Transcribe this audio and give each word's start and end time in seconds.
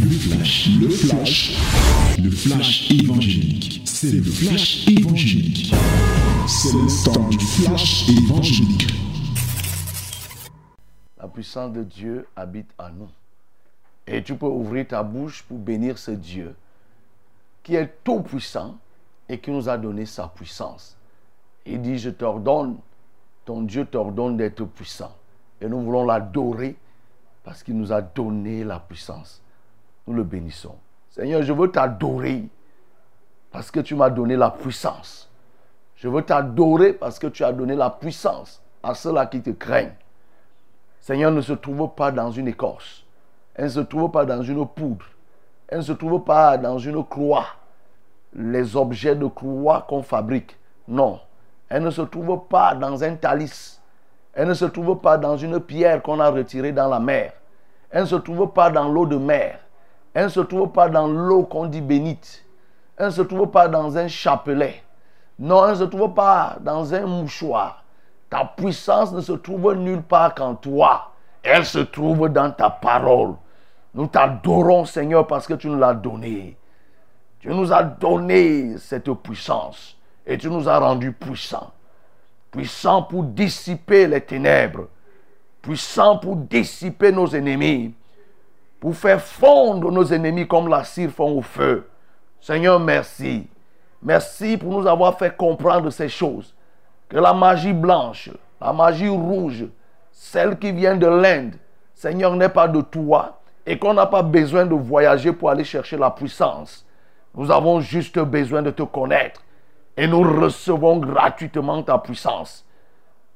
Le 0.00 0.10
flash, 0.10 0.68
le 0.80 0.88
flash, 0.88 1.56
le 2.22 2.30
flash 2.30 2.90
évangélique. 2.90 3.82
C'est 3.84 4.12
le 4.12 4.22
flash 4.22 4.86
évangélique. 4.88 5.74
C'est 6.46 6.72
le 6.72 7.04
temps 7.04 7.28
du 7.28 7.38
flash 7.38 8.08
évangélique. 8.08 8.86
La 11.18 11.28
puissance 11.28 11.72
de 11.72 11.82
Dieu 11.82 12.26
habite 12.36 12.70
en 12.78 12.90
nous. 12.90 13.08
Et 14.06 14.22
tu 14.22 14.34
peux 14.36 14.46
ouvrir 14.46 14.86
ta 14.88 15.02
bouche 15.02 15.42
pour 15.42 15.58
bénir 15.58 15.98
ce 15.98 16.12
Dieu 16.12 16.54
qui 17.62 17.74
est 17.74 17.92
tout 18.04 18.20
puissant 18.20 18.76
et 19.28 19.38
qui 19.38 19.50
nous 19.50 19.68
a 19.68 19.76
donné 19.76 20.06
sa 20.06 20.28
puissance. 20.28 20.96
Il 21.64 21.82
dit, 21.82 21.98
je 21.98 22.10
t'ordonne, 22.10 22.76
ton 23.44 23.62
Dieu 23.62 23.84
t'ordonne 23.86 24.36
d'être 24.36 24.64
puissant. 24.64 25.16
Et 25.60 25.68
nous 25.68 25.82
voulons 25.82 26.04
l'adorer 26.04 26.76
parce 27.42 27.62
qu'il 27.62 27.76
nous 27.76 27.92
a 27.92 28.02
donné 28.02 28.62
la 28.62 28.78
puissance. 28.78 29.40
Nous 30.06 30.14
le 30.14 30.22
bénissons. 30.22 30.76
Seigneur, 31.10 31.42
je 31.42 31.52
veux 31.52 31.70
t'adorer 31.70 32.44
parce 33.50 33.70
que 33.70 33.80
tu 33.80 33.94
m'as 33.94 34.10
donné 34.10 34.36
la 34.36 34.50
puissance. 34.50 35.30
Je 35.96 36.08
veux 36.08 36.22
t'adorer 36.22 36.92
parce 36.92 37.18
que 37.18 37.26
tu 37.26 37.42
as 37.42 37.52
donné 37.52 37.74
la 37.74 37.90
puissance 37.90 38.62
à 38.82 38.94
ceux-là 38.94 39.26
qui 39.26 39.40
te 39.40 39.50
craignent. 39.50 39.94
Seigneur 41.00 41.30
ne 41.30 41.40
se 41.40 41.54
trouve 41.54 41.90
pas 41.94 42.12
dans 42.12 42.30
une 42.30 42.48
écorce. 42.48 43.04
Elle 43.54 43.64
ne 43.64 43.70
se 43.70 43.80
trouve 43.80 44.10
pas 44.10 44.24
dans 44.24 44.42
une 44.42 44.66
poudre. 44.66 45.06
Elle 45.68 45.78
ne 45.78 45.82
se 45.82 45.92
trouve 45.92 46.22
pas 46.22 46.58
dans 46.58 46.78
une 46.78 47.02
croix. 47.04 47.46
Les 48.34 48.76
objets 48.76 49.16
de 49.16 49.26
croix 49.26 49.86
qu'on 49.88 50.02
fabrique. 50.02 50.56
Non. 50.86 51.20
Elle 51.68 51.82
ne 51.82 51.90
se 51.90 52.02
trouve 52.02 52.46
pas 52.48 52.74
dans 52.74 53.02
un 53.02 53.14
talice. 53.14 53.80
Elle 54.34 54.48
ne 54.48 54.54
se 54.54 54.66
trouve 54.66 55.00
pas 55.00 55.16
dans 55.16 55.36
une 55.36 55.58
pierre 55.60 56.02
qu'on 56.02 56.20
a 56.20 56.28
retirée 56.28 56.72
dans 56.72 56.88
la 56.88 57.00
mer. 57.00 57.32
Elle 57.90 58.02
ne 58.02 58.06
se 58.06 58.16
trouve 58.16 58.52
pas 58.52 58.70
dans 58.70 58.88
l'eau 58.88 59.06
de 59.06 59.16
mer. 59.16 59.58
Elle 60.16 60.24
ne 60.24 60.30
se 60.30 60.40
trouve 60.40 60.70
pas 60.70 60.88
dans 60.88 61.08
l'eau 61.08 61.42
qu'on 61.42 61.66
dit 61.66 61.82
bénite. 61.82 62.42
Elle 62.96 63.08
ne 63.08 63.10
se 63.10 63.20
trouve 63.20 63.50
pas 63.50 63.68
dans 63.68 63.98
un 63.98 64.08
chapelet. 64.08 64.82
Non, 65.38 65.66
elle 65.66 65.72
ne 65.72 65.80
se 65.80 65.84
trouve 65.84 66.14
pas 66.14 66.56
dans 66.62 66.94
un 66.94 67.04
mouchoir. 67.04 67.84
Ta 68.30 68.46
puissance 68.56 69.12
ne 69.12 69.20
se 69.20 69.32
trouve 69.32 69.74
nulle 69.74 70.00
part 70.00 70.34
qu'en 70.34 70.54
toi. 70.54 71.12
Elle 71.42 71.66
se 71.66 71.80
trouve 71.80 72.30
dans 72.30 72.50
ta 72.50 72.70
parole. 72.70 73.34
Nous 73.92 74.06
t'adorons, 74.06 74.86
Seigneur, 74.86 75.26
parce 75.26 75.46
que 75.46 75.52
tu 75.52 75.68
nous 75.68 75.78
l'as 75.78 75.92
donné. 75.92 76.56
Tu 77.40 77.48
nous 77.48 77.70
as 77.70 77.82
donné 77.82 78.78
cette 78.78 79.12
puissance 79.12 79.98
et 80.26 80.38
tu 80.38 80.48
nous 80.48 80.66
as 80.66 80.78
rendus 80.78 81.12
puissants. 81.12 81.72
Puissants 82.50 83.02
pour 83.02 83.22
dissiper 83.22 84.06
les 84.06 84.22
ténèbres. 84.22 84.88
Puissants 85.60 86.16
pour 86.16 86.36
dissiper 86.36 87.12
nos 87.12 87.28
ennemis. 87.28 87.92
Pour 88.80 88.94
faire 88.94 89.20
fondre 89.20 89.90
nos 89.90 90.04
ennemis 90.12 90.46
comme 90.46 90.68
la 90.68 90.84
cire 90.84 91.10
fond 91.10 91.38
au 91.38 91.42
feu. 91.42 91.88
Seigneur, 92.40 92.78
merci. 92.78 93.48
Merci 94.02 94.56
pour 94.56 94.72
nous 94.72 94.86
avoir 94.86 95.18
fait 95.18 95.36
comprendre 95.36 95.90
ces 95.90 96.08
choses. 96.08 96.54
Que 97.08 97.16
la 97.16 97.32
magie 97.32 97.72
blanche, 97.72 98.30
la 98.60 98.72
magie 98.72 99.08
rouge, 99.08 99.64
celle 100.12 100.58
qui 100.58 100.72
vient 100.72 100.96
de 100.96 101.06
l'Inde, 101.06 101.54
Seigneur, 101.94 102.34
n'est 102.36 102.48
pas 102.48 102.68
de 102.68 102.80
toi 102.80 103.40
et 103.64 103.78
qu'on 103.78 103.94
n'a 103.94 104.06
pas 104.06 104.22
besoin 104.22 104.66
de 104.66 104.74
voyager 104.74 105.32
pour 105.32 105.50
aller 105.50 105.64
chercher 105.64 105.96
la 105.96 106.10
puissance. 106.10 106.86
Nous 107.34 107.50
avons 107.50 107.80
juste 107.80 108.18
besoin 108.18 108.62
de 108.62 108.70
te 108.70 108.82
connaître 108.82 109.42
et 109.96 110.06
nous 110.06 110.22
recevons 110.22 110.98
gratuitement 110.98 111.82
ta 111.82 111.98
puissance. 111.98 112.64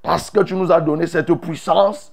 Parce 0.03 0.31
que 0.31 0.41
tu 0.41 0.55
nous 0.55 0.73
as 0.73 0.81
donné 0.81 1.07
cette 1.07 1.33
puissance, 1.35 2.13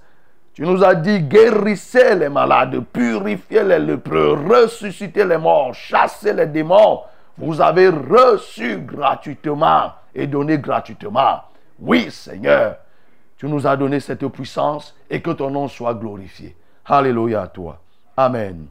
tu 0.58 0.66
nous 0.66 0.82
as 0.82 0.96
dit 0.96 1.20
guérissez 1.20 2.16
les 2.16 2.28
malades, 2.28 2.80
purifiez 2.92 3.62
les 3.62 3.78
lépreux, 3.78 4.32
ressuscitez 4.32 5.24
les 5.24 5.38
morts, 5.38 5.72
chassez 5.72 6.32
les 6.32 6.46
démons. 6.46 7.02
Vous 7.36 7.60
avez 7.60 7.88
reçu 7.90 8.78
gratuitement 8.78 9.92
et 10.12 10.26
donné 10.26 10.58
gratuitement. 10.58 11.42
Oui, 11.78 12.10
Seigneur, 12.10 12.78
tu 13.36 13.46
nous 13.46 13.68
as 13.68 13.76
donné 13.76 14.00
cette 14.00 14.26
puissance 14.26 14.96
et 15.08 15.22
que 15.22 15.30
ton 15.30 15.48
nom 15.48 15.68
soit 15.68 15.94
glorifié. 15.94 16.56
Alléluia 16.86 17.42
à 17.42 17.46
toi. 17.46 17.78
Amen. 18.16 18.66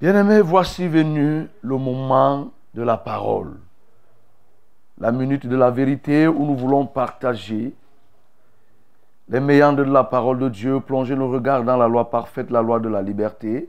Bien-aimés, 0.00 0.42
voici 0.42 0.86
venu 0.86 1.48
le 1.60 1.76
moment 1.76 2.52
de 2.72 2.82
la 2.82 2.96
parole. 2.96 3.56
La 4.98 5.10
minute 5.10 5.44
de 5.44 5.56
la 5.56 5.72
vérité 5.72 6.28
où 6.28 6.46
nous 6.46 6.54
voulons 6.54 6.86
partager 6.86 7.74
les 9.28 9.40
méandres 9.40 9.84
de 9.84 9.90
la 9.90 10.04
parole 10.04 10.38
de 10.38 10.48
Dieu, 10.48 10.78
plonger 10.78 11.16
nos 11.16 11.28
regards 11.28 11.64
dans 11.64 11.76
la 11.76 11.88
loi 11.88 12.10
parfaite, 12.10 12.52
la 12.52 12.62
loi 12.62 12.78
de 12.78 12.88
la 12.88 13.02
liberté, 13.02 13.68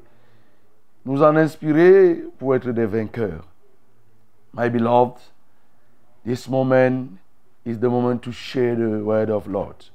nous 1.04 1.24
en 1.24 1.36
inspirer 1.36 2.24
pour 2.38 2.56
être 2.56 2.70
des 2.70 2.86
vainqueurs. 2.86 3.48
My 4.54 4.70
beloved, 4.70 5.18
this 6.24 6.48
moment 6.48 7.08
is 7.66 7.80
the 7.80 7.90
moment 7.90 8.20
to 8.20 8.32
share 8.32 8.76
the 8.76 9.04
word 9.04 9.32
of 9.32 9.48
Lord. 9.48 9.90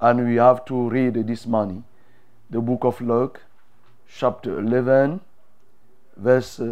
And 0.00 0.24
we 0.24 0.36
have 0.36 0.64
to 0.66 0.88
read 0.88 1.26
this 1.26 1.44
morning 1.44 1.82
the 2.50 2.60
book 2.60 2.84
of 2.84 3.00
Luke, 3.00 3.40
chapter 4.16 4.60
11, 4.60 5.20
verse 6.16 6.62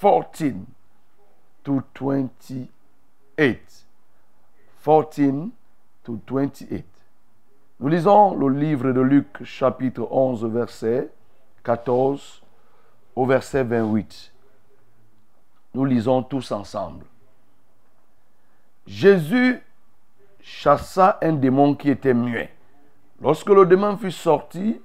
14 0.00 0.66
to 1.64 1.82
28. 1.94 2.68
14 4.84 5.50
to 6.04 6.20
28. 6.26 6.84
Nous 7.80 7.88
lisons 7.88 8.36
le 8.36 8.48
livre 8.48 8.92
de 8.92 9.00
Luc, 9.00 9.42
chapitre 9.44 10.06
11, 10.10 10.44
verset 10.44 11.10
14 11.64 12.42
au 13.16 13.26
verset 13.26 13.64
28. 13.64 14.32
Nous 15.74 15.84
lisons 15.84 16.22
tous 16.22 16.52
ensemble. 16.52 17.06
Jésus 18.86 19.60
chassa 20.40 21.18
un 21.22 21.32
démon 21.32 21.74
qui 21.74 21.90
était 21.90 22.14
muet. 22.14 22.50
Lorsque 23.20 23.48
le 23.48 23.66
démon 23.66 23.96
fut 23.96 24.12
sorti, 24.12 24.80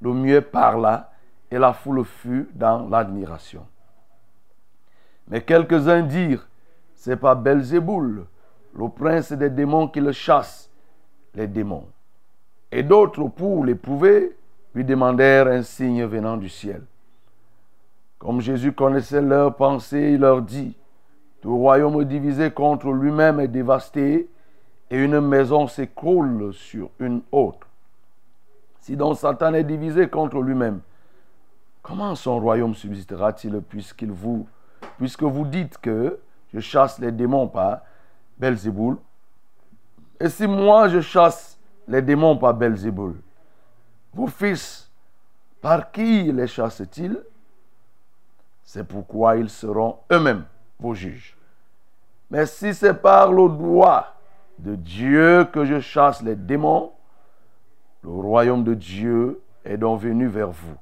le 0.00 0.12
muet 0.12 0.40
parla 0.40 1.12
et 1.50 1.58
la 1.58 1.72
foule 1.72 2.04
fut 2.04 2.48
dans 2.54 2.88
l'admiration. 2.88 3.66
Mais 5.28 5.42
quelques-uns 5.42 6.02
dirent, 6.02 6.46
c'est 6.94 7.16
pas 7.16 7.34
Belzéboul, 7.34 8.26
le 8.74 8.88
prince 8.88 9.32
des 9.32 9.50
démons 9.50 9.88
qui 9.88 10.00
le 10.00 10.12
chasse, 10.12 10.70
les 11.34 11.46
démons. 11.46 11.86
Et 12.72 12.82
d'autres, 12.82 13.28
pour 13.28 13.64
l'éprouver, 13.64 14.36
lui 14.74 14.84
demandèrent 14.84 15.46
un 15.46 15.62
signe 15.62 16.04
venant 16.04 16.36
du 16.36 16.48
ciel. 16.48 16.82
Comme 18.18 18.40
Jésus 18.40 18.72
connaissait 18.72 19.22
leurs 19.22 19.54
pensées, 19.54 20.12
il 20.12 20.20
leur 20.20 20.42
dit, 20.42 20.76
tout 21.40 21.56
royaume 21.56 22.04
divisé 22.04 22.50
contre 22.50 22.90
lui-même 22.90 23.40
est 23.40 23.48
dévasté, 23.48 24.28
et 24.90 24.98
une 24.98 25.20
maison 25.20 25.66
s'écroule 25.66 26.52
sur 26.54 26.90
une 26.98 27.22
autre. 27.32 27.65
Si 28.86 28.96
donc 28.96 29.16
Satan 29.16 29.52
est 29.54 29.64
divisé 29.64 30.08
contre 30.08 30.40
lui-même, 30.40 30.80
comment 31.82 32.14
son 32.14 32.38
royaume 32.38 32.72
subsistera-t-il 32.72 33.60
puisque 33.60 34.04
vous 34.04 35.44
dites 35.44 35.78
que 35.78 36.20
je 36.54 36.60
chasse 36.60 37.00
les 37.00 37.10
démons 37.10 37.48
par 37.48 37.80
Belzéboul? 38.38 38.98
Et 40.20 40.28
si 40.28 40.46
moi 40.46 40.86
je 40.86 41.00
chasse 41.00 41.58
les 41.88 42.00
démons 42.00 42.36
par 42.36 42.54
Belzéboul, 42.54 43.16
vos 44.14 44.28
fils, 44.28 44.88
par 45.60 45.90
qui 45.90 46.30
les 46.30 46.46
chassent-ils? 46.46 47.20
C'est 48.62 48.86
pourquoi 48.86 49.36
ils 49.36 49.50
seront 49.50 49.98
eux-mêmes 50.12 50.44
vos 50.78 50.94
juges. 50.94 51.36
Mais 52.30 52.46
si 52.46 52.72
c'est 52.72 52.94
par 52.94 53.32
le 53.32 53.48
droit 53.48 54.14
de 54.60 54.76
Dieu 54.76 55.44
que 55.52 55.64
je 55.64 55.80
chasse 55.80 56.22
les 56.22 56.36
démons, 56.36 56.92
le 58.06 58.20
royaume 58.20 58.62
de 58.62 58.74
Dieu 58.74 59.42
est 59.64 59.76
donc 59.76 60.00
venu 60.00 60.26
vers 60.26 60.50
vous. 60.50 60.76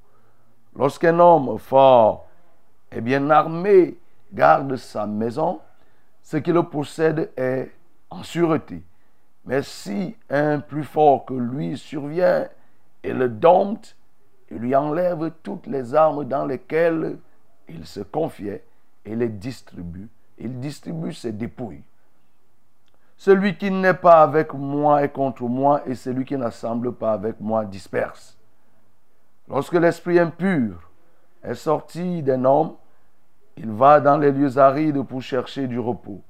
Lorsqu'un 0.77 1.19
homme 1.19 1.59
fort 1.59 2.27
et 2.93 3.01
bien 3.01 3.31
armé 3.31 3.97
garde 4.33 4.77
sa 4.77 5.07
maison, 5.07 5.61
ce 6.23 6.37
qui 6.37 6.53
le 6.53 6.63
possède 6.65 7.31
est 7.37 7.71
en 8.11 8.23
sûreté. 8.23 8.83
Mais 9.47 9.63
si 9.63 10.17
un 10.29 10.61
plus 10.61 10.85
fort 10.85 11.25
que 11.25 11.35
lui 11.35 11.79
survient 11.79 12.47
et 13.03 13.13
le 13.13 13.29
dompte, 13.29 13.97
il 14.51 14.59
lui 14.59 14.75
enlève 14.75 15.33
toutes 15.43 15.67
les 15.67 15.95
armes 15.95 16.25
dans 16.25 16.45
lesquelles 16.45 17.19
il 17.69 17.87
se 17.87 18.01
confiait 18.01 18.65
et 19.05 19.17
les 19.17 19.29
distribue. 19.29 20.09
Il 20.39 20.61
distribue 20.61 21.13
ses 21.13 21.33
dépouilles. 21.33 21.83
Celui 23.17 23.57
qui 23.57 23.71
n'est 23.71 23.95
pas 23.95 24.23
avec 24.23 24.53
moi 24.55 25.03
est 25.03 25.13
contre 25.13 25.45
moi, 25.45 25.83
et 25.87 25.95
celui 25.95 26.25
qui 26.25 26.37
n'assemble 26.37 26.93
pas 26.93 27.13
avec 27.13 27.41
moi 27.41 27.65
disperse. 27.65 28.37
Lorsque 29.49 29.75
l'esprit 29.75 30.19
impur 30.19 30.91
est 31.43 31.55
sorti 31.55 32.23
d'un 32.23 32.45
homme, 32.45 32.75
il 33.57 33.71
va 33.71 34.01
dans 34.01 34.19
les 34.19 34.33
lieux 34.33 34.59
arides 34.59 35.03
pour 35.03 35.23
chercher 35.23 35.67
du 35.67 35.79
repos. 35.79 36.23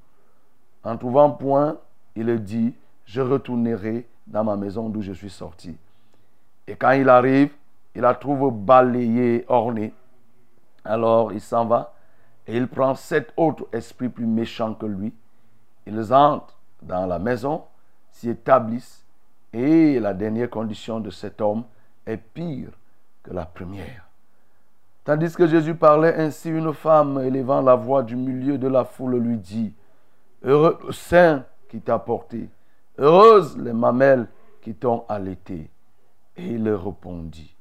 En 0.83 0.97
trouvant 0.97 1.31
point, 1.31 1.79
il 2.17 2.43
dit, 2.43 2.75
je 3.07 3.21
retournerai 3.21 4.07
dans 4.27 4.45
ma 4.45 4.57
maison 4.57 4.89
d'où 4.89 5.01
je 5.01 5.13
suis 5.13 5.31
sorti. 5.31 5.77
Et 6.67 6.77
quand 6.77 6.93
il 6.93 7.09
arrive, 7.09 7.53
il 7.95 8.03
la 8.03 8.15
trouve 8.15 8.53
balayée, 8.53 9.45
ornée. 9.49 9.95
Alors 10.85 11.33
il 11.33 11.41
s'en 11.41 11.65
va 11.65 11.95
et 12.47 12.57
il 12.57 12.69
prend 12.69 12.95
sept 12.95 13.33
autres 13.37 13.67
esprits 13.73 14.09
plus 14.09 14.27
méchants 14.27 14.75
que 14.75 14.87
lui. 14.87 15.15
Ils 15.87 16.13
entrent 16.13 16.59
dans 16.83 17.07
la 17.07 17.19
maison, 17.19 17.65
s'y 18.11 18.31
établissent 18.31 19.05
et 19.53 20.01
la 20.01 20.15
dernière 20.15 20.51
condition 20.51 21.01
de 21.01 21.11
cet 21.11 21.41
homme 21.41 21.65
est 22.07 22.17
pire 22.17 22.71
que 23.23 23.33
la 23.33 23.47
première. 23.47 24.09
Tandis 25.05 25.35
que 25.35 25.47
Jésus 25.47 25.75
parlait 25.75 26.15
ainsi, 26.17 26.49
une 26.49 26.73
femme 26.73 27.21
élevant 27.21 27.61
la 27.61 27.75
voix 27.75 28.03
du 28.03 28.17
milieu 28.17 28.59
de 28.59 28.69
la 28.69 28.85
foule 28.85 29.17
lui 29.19 29.37
dit, 29.37 29.73
Heureux 30.43 30.79
le 30.87 30.93
sein 30.93 31.45
qui 31.69 31.81
t'a 31.81 31.99
porté, 31.99 32.49
heureuses 32.99 33.57
les 33.59 33.73
mamelles 33.73 34.29
qui 34.63 34.75
t'ont 34.75 35.05
allaité. 35.09 35.71
Et 36.37 36.47
il 36.47 36.69
répondit, 36.69 37.55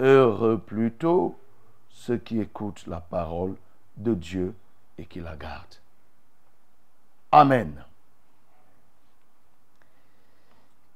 Heureux 0.00 0.58
plutôt 0.58 1.36
ceux 1.88 2.16
qui 2.16 2.40
écoutent 2.40 2.86
la 2.86 3.00
parole 3.00 3.54
de 3.96 4.14
Dieu 4.14 4.54
et 4.98 5.04
qui 5.04 5.20
la 5.20 5.36
gardent. 5.36 5.78
Amen. 7.30 7.84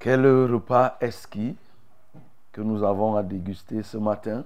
Quel 0.07 0.25
repas 0.25 0.99
esquis 1.01 1.57
que 2.53 2.61
nous 2.61 2.85
avons 2.85 3.17
à 3.17 3.25
déguster 3.25 3.83
ce 3.83 3.97
matin 3.97 4.45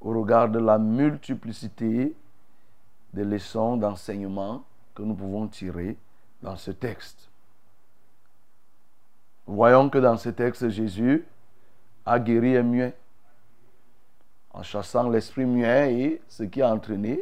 au 0.00 0.20
regard 0.20 0.48
de 0.48 0.60
la 0.60 0.78
multiplicité 0.78 2.14
des 3.12 3.24
leçons 3.24 3.76
d'enseignement 3.76 4.62
que 4.94 5.02
nous 5.02 5.16
pouvons 5.16 5.48
tirer 5.48 5.96
dans 6.42 6.54
ce 6.54 6.70
texte? 6.70 7.28
Voyons 9.48 9.90
que 9.90 9.98
dans 9.98 10.16
ce 10.16 10.28
texte, 10.28 10.68
Jésus 10.68 11.26
a 12.04 12.20
guéri 12.20 12.56
un 12.56 12.62
muet 12.62 12.96
en 14.52 14.62
chassant 14.62 15.08
l'esprit 15.08 15.44
muet 15.44 15.92
et 15.92 16.22
ce 16.28 16.44
qui 16.44 16.62
a 16.62 16.72
entraîné 16.72 17.18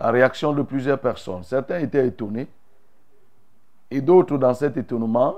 la 0.00 0.10
réaction 0.10 0.52
de 0.52 0.62
plusieurs 0.62 0.98
personnes. 0.98 1.44
Certains 1.44 1.78
étaient 1.78 2.08
étonnés 2.08 2.48
et 3.90 4.00
d'autres 4.00 4.38
dans 4.38 4.54
cet 4.54 4.76
étonnement 4.76 5.36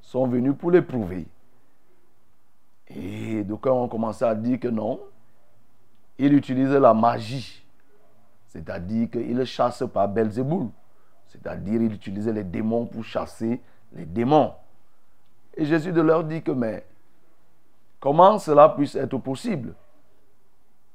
sont 0.00 0.26
venus 0.26 0.54
pour 0.58 0.70
l'éprouver. 0.70 1.26
Et 2.88 3.42
d'aucuns 3.42 3.72
ont 3.72 3.88
commencé 3.88 4.24
à 4.24 4.34
dire 4.34 4.60
que 4.60 4.68
non, 4.68 5.00
il 6.18 6.32
utilisait 6.34 6.80
la 6.80 6.94
magie. 6.94 7.64
C'est-à-dire 8.46 9.10
qu'il 9.10 9.44
chasse 9.44 9.82
par 9.92 10.08
Belzéboul. 10.08 10.68
C'est-à-dire 11.26 11.82
il 11.82 11.92
utilisait 11.92 12.32
les 12.32 12.44
démons 12.44 12.86
pour 12.86 13.04
chasser 13.04 13.60
les 13.92 14.06
démons. 14.06 14.52
Et 15.56 15.64
Jésus 15.64 15.92
de 15.92 16.00
leur 16.00 16.22
dit 16.24 16.42
que 16.42 16.52
mais 16.52 16.86
comment 17.98 18.38
cela 18.38 18.68
puisse 18.68 18.94
être 18.94 19.18
possible? 19.18 19.74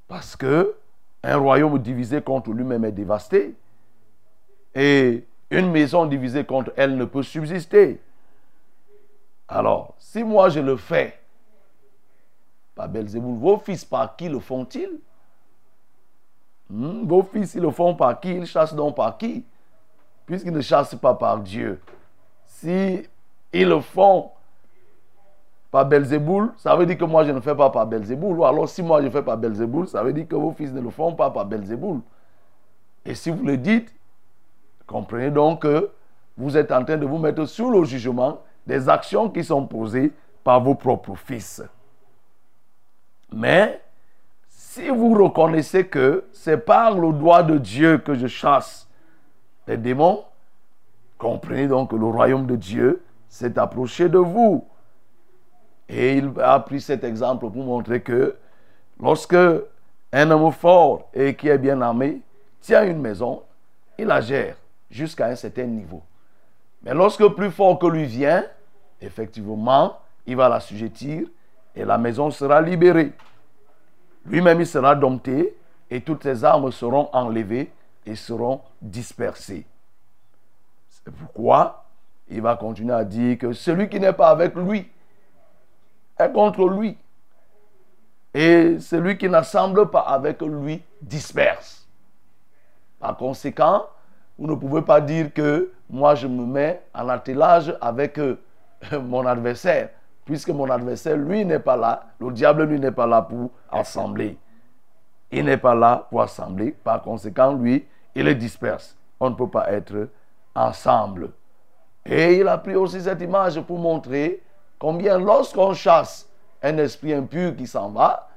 Parce 0.08 0.36
que 0.36 0.76
un 1.24 1.38
royaume 1.38 1.78
divisé 1.78 2.22
contre 2.22 2.52
lui-même 2.52 2.86
est 2.86 2.92
dévasté. 2.92 3.56
Et 4.74 5.26
une 5.52 5.70
maison 5.70 6.06
divisée 6.06 6.46
contre 6.46 6.72
elle 6.76 6.98
ne 6.98 7.06
peut 7.06 7.24
subsister. 7.24 8.02
Alors, 9.48 9.94
si 10.00 10.24
moi 10.24 10.50
je 10.50 10.62
le 10.62 10.78
fais, 10.78 11.20
par 12.74 12.88
Belzéboul, 12.88 13.38
vos 13.38 13.58
fils 13.58 13.84
par 13.84 14.16
qui 14.16 14.30
le 14.30 14.40
font-ils? 14.40 15.00
Hmm? 16.70 17.06
Vos 17.06 17.22
fils, 17.22 17.54
ils 17.54 17.62
le 17.62 17.70
font 17.70 17.94
par 17.94 18.18
qui? 18.20 18.34
Ils 18.34 18.46
chassent 18.46 18.74
donc 18.74 18.96
par 18.96 19.18
qui? 19.18 19.44
Puisqu'ils 20.26 20.54
ne 20.54 20.62
chassent 20.62 20.96
pas 20.96 21.14
par 21.14 21.40
Dieu. 21.42 21.82
Si 22.46 23.04
ils 23.52 23.68
le 23.68 23.82
font 23.82 24.32
par 25.70 25.86
Belzéboul, 25.86 26.54
ça 26.58 26.76
veut 26.78 26.86
dire 26.86 26.98
que 26.98 27.04
moi 27.04 27.26
je 27.26 27.32
ne 27.32 27.42
fais 27.42 27.56
pas 27.56 27.70
par 27.70 27.86
Belzéboul. 27.86 28.38
Ou 28.40 28.46
alors 28.46 28.70
si 28.70 28.82
moi 28.82 29.02
je 29.02 29.10
fais 29.10 29.22
par 29.22 29.38
Belzéboul, 29.38 29.90
ça 29.90 30.02
veut 30.02 30.14
dire 30.14 30.28
que 30.28 30.36
vos 30.36 30.54
fils 30.54 30.72
ne 30.72 30.80
le 30.80 30.90
font 30.90 31.14
pas 31.14 31.30
par 31.30 31.46
Belzéboul. 31.46 32.00
Et 33.04 33.16
si 33.16 33.32
vous 33.32 33.44
le 33.44 33.58
dites, 33.58 33.94
Comprenez 34.88 35.32
donc 35.32 35.62
que 35.62 35.90
vous 36.38 36.58
êtes 36.58 36.72
en 36.72 36.84
train 36.84 36.98
de 36.98 37.06
vous 37.06 37.18
mettre 37.18 37.46
sous 37.46 37.70
le 37.70 37.84
jugement 37.84 38.40
des 38.66 38.90
actions 38.90 39.30
qui 39.30 39.44
sont 39.44 39.66
posées 39.66 40.12
par 40.44 40.62
vos 40.62 40.76
propres 40.76 41.16
fils. 41.16 41.64
Mais 43.32 43.82
si 44.48 44.90
vous 44.90 45.14
reconnaissez 45.14 45.88
que 45.88 46.26
c'est 46.34 46.58
par 46.58 46.98
le 46.98 47.12
doigt 47.14 47.44
de 47.44 47.58
Dieu 47.58 47.98
que 47.98 48.14
je 48.14 48.28
chasse 48.28 48.88
les 49.68 49.78
démons, 49.78 50.24
comprenez 51.18 51.68
donc 51.68 51.92
que 51.92 51.96
le 51.96 52.06
royaume 52.06 52.46
de 52.46 52.56
Dieu 52.56 53.04
s'est 53.30 53.58
approché 53.60 54.10
de 54.10 54.18
vous. 54.18 54.66
Et 55.88 56.18
il 56.18 56.32
a 56.42 56.60
pris 56.60 56.82
cet 56.82 57.04
exemple 57.04 57.50
pour 57.50 57.64
montrer 57.64 58.02
que 58.02 58.36
lorsque 59.00 59.36
un 60.14 60.32
homme 60.32 60.52
fort 60.52 61.10
et 61.14 61.36
qui 61.36 61.50
est 61.50 61.58
bien 61.58 61.82
armé 61.82 62.22
tient 62.62 62.84
une 62.84 63.00
maison, 63.00 63.44
il 63.98 64.08
la 64.08 64.22
gère 64.22 64.56
jusqu'à 64.92 65.28
un 65.28 65.36
certain 65.36 65.66
niveau. 65.66 66.04
Mais 66.84 66.94
lorsque 66.94 67.26
plus 67.30 67.50
fort 67.52 67.80
que 67.80 67.88
lui 67.88 68.06
vient, 68.06 68.44
effectivement, 69.00 69.98
il 70.26 70.36
va 70.36 70.50
l'assujettir 70.50 71.28
et 71.76 71.86
la 71.86 71.98
maison 71.98 72.30
sera 72.30 72.62
libérée. 72.62 73.14
Lui-même, 74.26 74.60
il 74.60 74.68
sera 74.68 74.96
dompté 74.96 75.56
et 75.90 76.02
toutes 76.02 76.24
ses 76.24 76.44
armes 76.44 76.72
seront 76.72 77.10
enlevées 77.14 77.72
et 78.06 78.16
seront 78.16 78.62
dispersées. 78.82 79.66
C'est 80.90 81.12
pourquoi 81.12 81.86
il 82.30 82.42
va 82.42 82.56
continuer 82.56 82.94
à 82.94 83.04
dire 83.04 83.38
que 83.38 83.54
celui 83.54 83.90
qui 83.90 84.00
n'est 84.00 84.14
pas 84.14 84.30
avec 84.30 84.56
lui 84.56 84.90
est 86.20 86.32
contre 86.32 86.68
lui. 86.68 86.98
Et 88.34 88.80
celui 88.80 89.18
qui 89.18 89.28
n'assemble 89.28 89.90
pas 89.90 90.02
avec 90.02 90.42
lui 90.42 90.82
disperse. 91.02 91.86
Par 93.00 93.18
conséquent, 93.18 93.88
vous 94.42 94.48
ne 94.48 94.56
pouvez 94.56 94.82
pas 94.82 95.00
dire 95.00 95.32
que 95.32 95.72
moi 95.88 96.16
je 96.16 96.26
me 96.26 96.44
mets 96.44 96.82
en 96.96 97.08
attelage 97.10 97.78
avec 97.80 98.18
euh, 98.18 98.40
mon 99.00 99.24
adversaire, 99.28 99.90
puisque 100.26 100.50
mon 100.50 100.68
adversaire, 100.68 101.16
lui, 101.16 101.46
n'est 101.46 101.60
pas 101.60 101.78
là. 101.78 102.08
Le 102.20 102.32
diable, 102.32 102.64
lui, 102.64 102.80
n'est 102.80 102.92
pas 102.92 103.06
là 103.06 103.22
pour 103.22 103.52
assembler. 103.72 104.40
Il 105.32 105.46
n'est 105.46 105.58
pas 105.58 105.76
là 105.76 106.08
pour 106.10 106.24
assembler. 106.24 106.72
Par 106.72 107.04
conséquent, 107.04 107.54
lui, 107.54 107.86
il 108.16 108.28
est 108.28 108.34
disperse. 108.34 108.98
On 109.20 109.30
ne 109.30 109.36
peut 109.36 109.48
pas 109.48 109.72
être 109.72 110.10
ensemble. 110.56 111.30
Et 112.04 112.38
il 112.38 112.48
a 112.48 112.58
pris 112.58 112.74
aussi 112.74 113.00
cette 113.00 113.22
image 113.22 113.62
pour 113.62 113.78
montrer 113.78 114.42
combien 114.80 115.20
lorsqu'on 115.20 115.76
chasse 115.76 116.28
un 116.64 116.80
esprit 116.80 117.14
impur 117.14 117.56
qui 117.56 117.68
s'en 117.68 117.92
va, 117.92 118.28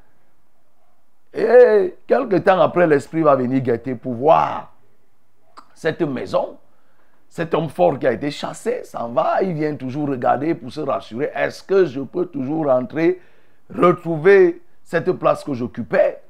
et 1.32 1.96
quelque 2.06 2.36
temps 2.36 2.60
après, 2.60 2.86
l'esprit 2.86 3.22
va 3.22 3.36
venir 3.36 3.62
guetter 3.62 3.94
pour 3.94 4.12
voir 4.12 4.73
cette 5.74 6.02
maison, 6.02 6.58
cet 7.28 7.52
homme 7.54 7.68
fort 7.68 7.98
qui 7.98 8.06
a 8.06 8.12
été 8.12 8.30
chassé 8.30 8.84
s'en 8.84 9.08
va, 9.08 9.42
il 9.42 9.54
vient 9.54 9.74
toujours 9.74 10.08
regarder 10.08 10.54
pour 10.54 10.70
se 10.70 10.80
rassurer, 10.80 11.30
est-ce 11.34 11.62
que 11.62 11.84
je 11.84 12.00
peux 12.00 12.26
toujours 12.26 12.66
rentrer, 12.66 13.20
retrouver 13.74 14.62
cette 14.84 15.10
place 15.12 15.42
que 15.42 15.52
j'occupais? 15.52 16.20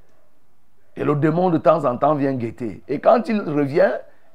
Et 0.96 1.04
le 1.04 1.14
démon 1.16 1.50
de 1.50 1.58
temps 1.58 1.84
en 1.84 1.96
temps 1.96 2.14
vient 2.14 2.32
guetter. 2.34 2.82
Et 2.88 3.00
quand 3.00 3.28
il 3.28 3.40
revient, 3.40 3.92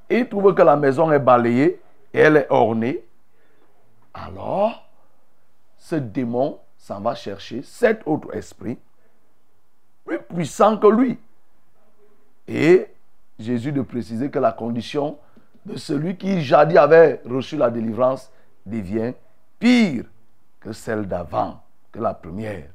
il 0.09 0.27
trouve 0.27 0.53
que 0.53 0.61
la 0.61 0.75
maison 0.75 1.11
est 1.11 1.19
balayée 1.19 1.81
et 2.13 2.19
elle 2.19 2.37
est 2.37 2.47
ornée. 2.49 3.03
Alors, 4.13 4.89
ce 5.77 5.95
démon 5.95 6.59
s'en 6.77 7.01
va 7.01 7.15
chercher 7.15 7.61
cet 7.63 8.01
autre 8.05 8.35
esprit, 8.35 8.77
plus 10.05 10.19
puissant 10.19 10.77
que 10.77 10.87
lui. 10.87 11.17
Et 12.47 12.87
Jésus 13.39 13.71
de 13.71 13.81
préciser 13.81 14.29
que 14.29 14.39
la 14.39 14.51
condition 14.51 15.17
de 15.65 15.77
celui 15.77 16.17
qui 16.17 16.41
jadis 16.41 16.77
avait 16.77 17.21
reçu 17.25 17.55
la 17.57 17.69
délivrance 17.69 18.31
devient 18.65 19.13
pire 19.59 20.05
que 20.59 20.73
celle 20.73 21.07
d'avant, 21.07 21.61
que 21.91 21.99
la 21.99 22.13
première. 22.13 22.67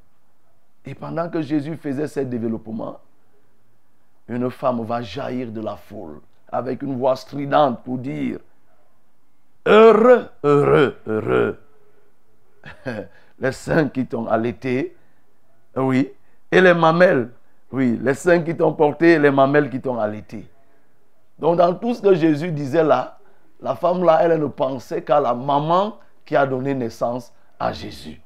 Et 0.87 0.94
pendant 0.94 1.28
que 1.28 1.42
Jésus 1.42 1.76
faisait 1.76 2.09
ce 2.09 2.21
développement, 2.21 2.99
une 4.28 4.50
femme 4.50 4.83
va 4.85 5.02
jaillir 5.02 5.52
de 5.52 5.61
la 5.61 5.76
foule 5.76 6.21
avec 6.50 6.83
une 6.83 6.97
voix 6.97 7.16
stridente 7.16 7.83
pour 7.83 7.99
dire 7.99 8.38
Heureux, 9.66 10.28
heureux, 10.42 10.97
heureux. 11.06 11.59
les 13.38 13.52
seins 13.52 13.88
qui 13.88 14.06
t'ont 14.06 14.26
allaité, 14.26 14.94
oui, 15.76 16.11
et 16.50 16.61
les 16.61 16.75
mamelles, 16.75 17.30
oui, 17.73 17.99
les 18.00 18.14
seins 18.14 18.40
qui 18.40 18.56
t'ont 18.56 18.75
porté 18.75 19.12
et 19.12 19.18
les 19.18 19.30
mamelles 19.30 19.71
qui 19.71 19.80
t'ont 19.80 19.99
allaité. 19.99 20.47
Donc 21.38 21.57
dans 21.57 21.75
tout 21.75 21.95
ce 21.95 22.03
que 22.03 22.14
Jésus 22.14 22.53
disait 22.53 22.85
là, 22.85 23.19
la 23.61 23.75
femme 23.75 24.05
là, 24.05 24.21
elle 24.23 24.38
ne 24.41 24.47
pensait 24.47 25.03
qu'à 25.03 25.21
la 25.21 25.35
maman 25.35 25.97
qui 26.25 26.37
a 26.37 26.47
donné 26.47 26.75
naissance 26.75 27.33
à 27.59 27.73
Jésus. 27.73 28.21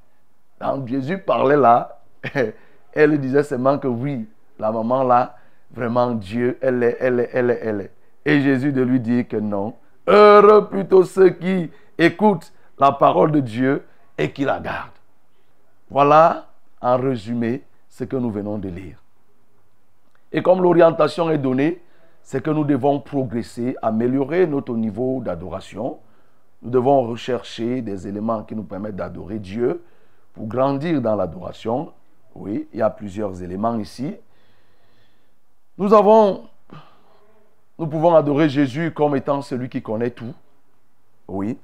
Quand 0.61 0.87
Jésus 0.87 1.19
parlait 1.19 1.57
là, 1.57 2.00
elle 2.93 3.21
disait 3.21 3.43
seulement 3.43 3.79
que 3.79 3.88
oui, 3.88 4.29
la 4.59 4.73
maman 4.73 5.05
là, 5.05 5.37
vraiment 5.71 6.12
Dieu, 6.12 6.59
elle 6.61 6.83
est, 6.83 6.97
elle 7.00 7.21
est, 7.21 7.31
elle 7.33 7.50
est, 7.50 7.61
elle 7.62 7.81
est. 7.83 7.93
Et 8.25 8.41
Jésus 8.41 8.73
de 8.73 8.83
lui 8.83 9.00
dire 9.00 9.29
que 9.29 9.37
non. 9.37 9.75
Heureux 10.07 10.69
plutôt 10.69 11.05
ceux 11.05 11.31
qui 11.31 11.71
écoutent 11.97 12.53
la 12.79 12.93
parole 12.93 13.33
de 13.33 13.41
Dieu 13.41 13.85
et 14.17 14.31
qui 14.33 14.45
la 14.45 14.59
gardent. 14.59 14.91
Voilà, 15.91 16.47
en 16.81 16.97
résumé, 16.97 17.62
ce 17.88 18.05
que 18.05 18.17
nous 18.17 18.31
venons 18.31 18.59
de 18.59 18.69
lire. 18.69 19.03
Et 20.33 20.43
comme 20.43 20.62
l'orientation 20.62 21.31
est 21.31 21.38
donnée, 21.38 21.81
c'est 22.28 22.42
que 22.42 22.50
nous 22.50 22.64
devons 22.64 23.00
progresser, 23.00 23.75
améliorer 23.80 24.47
notre 24.47 24.75
niveau 24.75 25.23
d'adoration. 25.23 25.99
Nous 26.61 26.68
devons 26.68 27.06
rechercher 27.06 27.80
des 27.80 28.06
éléments 28.06 28.42
qui 28.42 28.54
nous 28.54 28.64
permettent 28.64 28.97
d'adorer 28.97 29.38
Dieu 29.38 29.82
pour 30.35 30.47
grandir 30.47 31.00
dans 31.00 31.16
l'adoration. 31.16 31.90
Oui, 32.35 32.68
il 32.75 32.80
y 32.80 32.82
a 32.82 32.90
plusieurs 32.90 33.42
éléments 33.42 33.78
ici. 33.78 34.14
Nous 35.78 35.94
avons, 35.94 36.44
nous 37.78 37.87
pouvons 37.87 38.14
adorer 38.14 38.50
Jésus 38.50 38.92
comme 38.92 39.16
étant 39.16 39.40
celui 39.40 39.70
qui 39.70 39.80
connaît 39.80 40.11
tout. 40.11 40.35
Oui, 41.28 41.56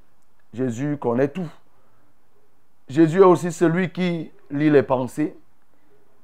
Jésus 0.54 0.96
connaît 0.96 1.28
tout. 1.28 1.50
Jésus 2.88 3.20
est 3.20 3.24
aussi 3.24 3.52
celui 3.52 3.90
qui 3.90 4.30
lit 4.50 4.70
les 4.70 4.82
pensées. 4.82 5.36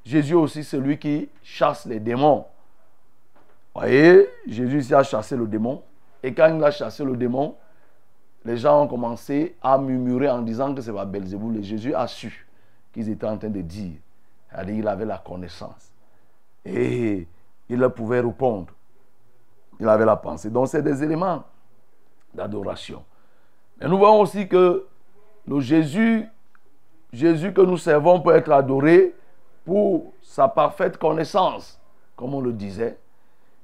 Jésus 0.02 0.32
est 0.32 0.36
aussi 0.36 0.64
celui 0.64 0.98
qui 0.98 1.28
chasse 1.42 1.84
les 1.84 2.00
démons. 2.00 2.46
Voyez, 3.74 4.28
Jésus 4.46 4.94
a 4.94 5.02
chassé 5.02 5.36
le 5.36 5.46
démon. 5.46 5.82
Et 6.22 6.34
quand 6.34 6.54
il 6.54 6.62
a 6.62 6.70
chassé 6.70 7.04
le 7.04 7.16
démon, 7.16 7.56
les 8.44 8.56
gens 8.56 8.82
ont 8.82 8.88
commencé 8.88 9.56
à 9.62 9.78
murmurer 9.78 10.28
en 10.28 10.42
disant 10.42 10.74
que 10.74 10.80
c'est 10.80 10.92
pas 10.92 11.04
Belzéboul. 11.04 11.58
Et 11.58 11.62
Jésus 11.62 11.94
a 11.94 12.06
su 12.06 12.46
qu'ils 12.92 13.08
étaient 13.08 13.26
en 13.26 13.38
train 13.38 13.48
de 13.48 13.60
dire. 13.60 13.96
Il 14.66 14.88
avait 14.88 15.04
la 15.04 15.18
connaissance. 15.18 15.92
Et 16.64 17.26
il 17.68 17.88
pouvait 17.90 18.20
répondre. 18.20 18.72
Il 19.78 19.88
avait 19.88 20.04
la 20.04 20.16
pensée. 20.16 20.50
Donc 20.50 20.68
c'est 20.68 20.82
des 20.82 21.02
éléments 21.02 21.44
d'adoration. 22.34 23.04
Mais 23.80 23.88
nous 23.88 23.98
voyons 23.98 24.20
aussi 24.20 24.48
que 24.48 24.86
le 25.46 25.60
Jésus, 25.60 26.26
Jésus 27.12 27.52
que 27.52 27.62
nous 27.62 27.78
servons 27.78 28.20
peut 28.20 28.34
être 28.34 28.52
adoré 28.52 29.14
pour 29.64 30.12
sa 30.22 30.48
parfaite 30.48 30.96
connaissance, 30.98 31.80
comme 32.16 32.34
on 32.34 32.40
le 32.40 32.52
disait. 32.52 32.98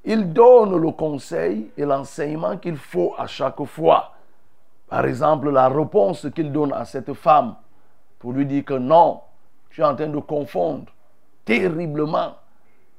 Il 0.08 0.32
donne 0.32 0.80
le 0.80 0.92
conseil 0.92 1.72
et 1.76 1.84
l'enseignement 1.84 2.56
qu'il 2.58 2.76
faut 2.76 3.14
à 3.18 3.26
chaque 3.26 3.62
fois. 3.64 4.12
Par 4.88 5.04
exemple, 5.04 5.50
la 5.50 5.68
réponse 5.68 6.28
qu'il 6.32 6.52
donne 6.52 6.72
à 6.72 6.84
cette 6.84 7.12
femme 7.12 7.56
pour 8.20 8.32
lui 8.32 8.46
dire 8.46 8.64
que 8.64 8.74
non, 8.74 9.20
tu 9.68 9.80
es 9.80 9.84
en 9.84 9.96
train 9.96 10.06
de 10.06 10.20
confondre 10.20 10.92
terriblement. 11.44 12.36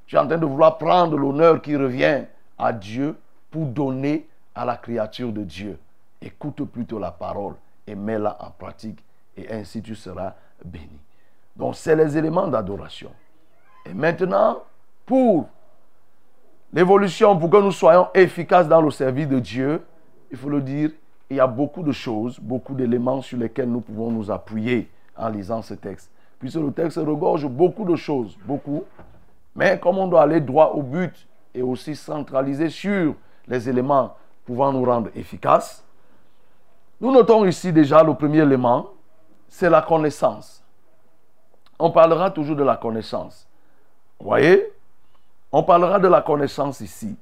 Tu 0.06 0.18
es 0.18 0.20
en 0.20 0.28
train 0.28 0.38
de 0.38 0.46
vouloir 0.46 0.78
prendre 0.78 1.18
l'honneur 1.18 1.62
qui 1.62 1.78
revient 1.78 2.26
à 2.58 2.74
Dieu 2.74 3.18
pour 3.50 3.66
donner 3.68 4.28
à 4.54 4.66
la 4.66 4.76
créature 4.76 5.32
de 5.32 5.44
Dieu. 5.44 5.80
Écoute 6.22 6.62
plutôt 6.66 7.00
la 7.00 7.12
parole 7.12 7.56
et 7.88 7.96
mets-la 7.96 8.36
en 8.42 8.52
pratique 8.52 9.02
et 9.38 9.50
ainsi 9.50 9.82
tu 9.82 9.96
seras 9.96 10.34
béni. 10.66 11.00
Donc 11.56 11.76
c'est 11.78 11.96
les 11.96 12.18
éléments 12.18 12.48
d'adoration. 12.48 13.12
Et 13.86 13.94
maintenant, 13.94 14.64
pour 15.06 15.48
l'évolution, 16.78 17.36
pour 17.36 17.50
que 17.50 17.58
nous 17.58 17.72
soyons 17.72 18.08
efficaces 18.14 18.68
dans 18.68 18.82
le 18.82 18.92
service 18.92 19.28
de 19.28 19.40
Dieu, 19.40 19.82
il 20.30 20.38
faut 20.38 20.48
le 20.48 20.62
dire, 20.62 20.92
il 21.28 21.38
y 21.38 21.40
a 21.40 21.48
beaucoup 21.48 21.82
de 21.82 21.92
choses, 21.92 22.40
beaucoup 22.40 22.76
d'éléments 22.76 23.24
sur 23.24 23.40
lesquels 23.40 23.68
nous 23.68 23.82
pouvons 23.82 24.12
nous 24.12 24.30
appuyer 24.30 24.88
en 25.18 25.28
lisant 25.30 25.64
ce 25.64 25.74
texte. 25.74 26.12
Puisque 26.38 26.58
le 26.58 26.72
texte 26.72 26.98
regorge 26.98 27.48
beaucoup 27.48 27.84
de 27.84 27.96
choses, 27.96 28.38
beaucoup. 28.46 28.84
Mais 29.56 29.80
comme 29.80 29.98
on 29.98 30.08
doit 30.08 30.22
aller 30.22 30.40
droit 30.40 30.74
au 30.76 30.84
but 30.84 31.28
et 31.56 31.64
aussi 31.64 31.96
centraliser 31.96 32.70
sur 32.70 33.16
les 33.48 33.68
éléments 33.68 34.14
pouvant 34.46 34.72
nous 34.72 34.86
rendre 34.86 35.10
efficaces, 35.16 35.84
nous 37.02 37.12
notons 37.12 37.44
ici 37.46 37.74
déjà 37.74 38.04
le 38.04 38.14
premier 38.14 38.42
élément, 38.42 38.90
c'est 39.48 39.72
la 39.72 39.82
connaissance. 39.82 40.64
On 41.80 41.90
parlera 41.90 42.30
toujours 42.30 42.56
de 42.56 42.64
la 42.64 42.76
connaissance. 42.78 43.48
Vous 44.20 44.28
voyez? 44.28 44.77
On 45.52 45.64
parlera 45.64 46.00
de 46.00 46.08
la 46.08 46.22
connaissance 46.22 46.82
ici. 46.82 47.16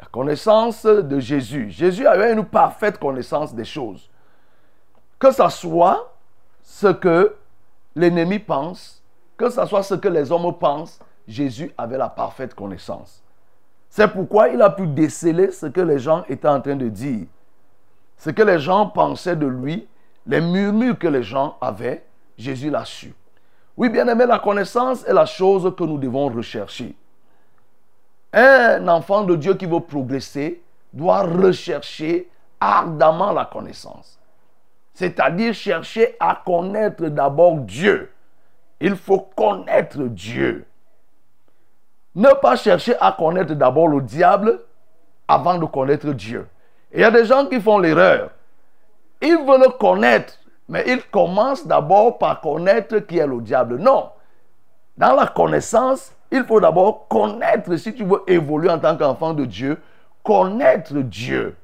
La 0.00 0.06
connaissance 0.06 0.84
de 0.84 1.18
Jésus. 1.18 1.70
Jésus 1.70 2.06
avait 2.06 2.32
une 2.32 2.44
parfaite 2.44 2.98
connaissance 2.98 3.54
des 3.54 3.64
choses. 3.64 4.08
Que 5.18 5.30
ce 5.30 5.48
soit 5.48 6.14
ce 6.62 6.88
que 6.88 7.34
l'ennemi 7.94 8.38
pense, 8.38 9.02
que 9.36 9.50
ce 9.50 9.64
soit 9.66 9.82
ce 9.82 9.94
que 9.94 10.08
les 10.08 10.30
hommes 10.30 10.56
pensent, 10.56 11.00
Jésus 11.26 11.72
avait 11.76 11.98
la 11.98 12.08
parfaite 12.08 12.54
connaissance. 12.54 13.22
C'est 13.90 14.08
pourquoi 14.08 14.48
il 14.48 14.62
a 14.62 14.70
pu 14.70 14.86
déceler 14.86 15.50
ce 15.50 15.66
que 15.66 15.80
les 15.80 15.98
gens 15.98 16.24
étaient 16.28 16.48
en 16.48 16.60
train 16.60 16.76
de 16.76 16.88
dire, 16.88 17.26
ce 18.16 18.30
que 18.30 18.42
les 18.42 18.58
gens 18.58 18.86
pensaient 18.86 19.36
de 19.36 19.46
lui, 19.46 19.88
les 20.26 20.40
murmures 20.40 20.98
que 20.98 21.08
les 21.08 21.22
gens 21.22 21.56
avaient, 21.60 22.04
Jésus 22.36 22.70
l'a 22.70 22.84
su. 22.84 23.14
Oui, 23.78 23.90
bien 23.90 24.08
aimé, 24.08 24.26
la 24.26 24.40
connaissance 24.40 25.04
est 25.04 25.12
la 25.12 25.24
chose 25.24 25.72
que 25.76 25.84
nous 25.84 25.98
devons 25.98 26.28
rechercher. 26.28 26.96
Un 28.32 28.88
enfant 28.88 29.22
de 29.22 29.36
Dieu 29.36 29.54
qui 29.54 29.66
veut 29.66 29.78
progresser 29.78 30.60
doit 30.92 31.22
rechercher 31.22 32.28
ardemment 32.60 33.30
la 33.30 33.44
connaissance. 33.44 34.18
C'est-à-dire 34.94 35.54
chercher 35.54 36.16
à 36.18 36.42
connaître 36.44 37.06
d'abord 37.06 37.54
Dieu. 37.58 38.10
Il 38.80 38.96
faut 38.96 39.20
connaître 39.20 40.02
Dieu. 40.02 40.66
Ne 42.16 42.30
pas 42.42 42.56
chercher 42.56 42.96
à 43.00 43.12
connaître 43.12 43.54
d'abord 43.54 43.86
le 43.86 44.00
diable 44.00 44.60
avant 45.28 45.56
de 45.56 45.66
connaître 45.66 46.12
Dieu. 46.14 46.48
il 46.92 47.00
y 47.00 47.04
a 47.04 47.12
des 47.12 47.26
gens 47.26 47.46
qui 47.46 47.60
font 47.60 47.78
l'erreur. 47.78 48.30
Ils 49.20 49.38
veulent 49.38 49.76
connaître, 49.78 50.37
mais 50.68 50.84
ils 50.86 51.02
commencent 51.04 51.66
d'abord 51.66 52.18
par 52.18 52.40
connaître 52.40 52.98
qui 52.98 53.18
est 53.18 53.26
le 53.26 53.40
diable. 53.40 53.76
Non. 53.76 54.10
Dans 54.96 55.14
la 55.14 55.26
connaissance, 55.26 56.12
il 56.30 56.44
faut 56.44 56.60
d'abord 56.60 57.08
connaître, 57.08 57.74
si 57.76 57.94
tu 57.94 58.04
veux 58.04 58.22
évoluer 58.26 58.70
en 58.70 58.78
tant 58.78 58.96
qu'enfant 58.96 59.32
de 59.32 59.44
Dieu, 59.44 59.80
connaître 60.22 60.94
Dieu. 60.94 61.56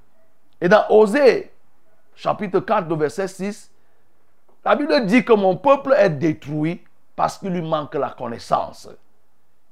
Et 0.60 0.68
dans 0.68 0.84
Osée, 0.88 1.52
chapitre 2.14 2.60
4, 2.60 2.94
verset 2.96 3.28
6, 3.28 3.70
la 4.64 4.76
Bible 4.76 5.04
dit 5.04 5.24
que 5.24 5.34
mon 5.34 5.56
peuple 5.56 5.94
est 5.98 6.10
détruit 6.10 6.82
parce 7.14 7.36
qu'il 7.36 7.50
lui 7.50 7.60
manque 7.60 7.94
la 7.94 8.10
connaissance. 8.10 8.88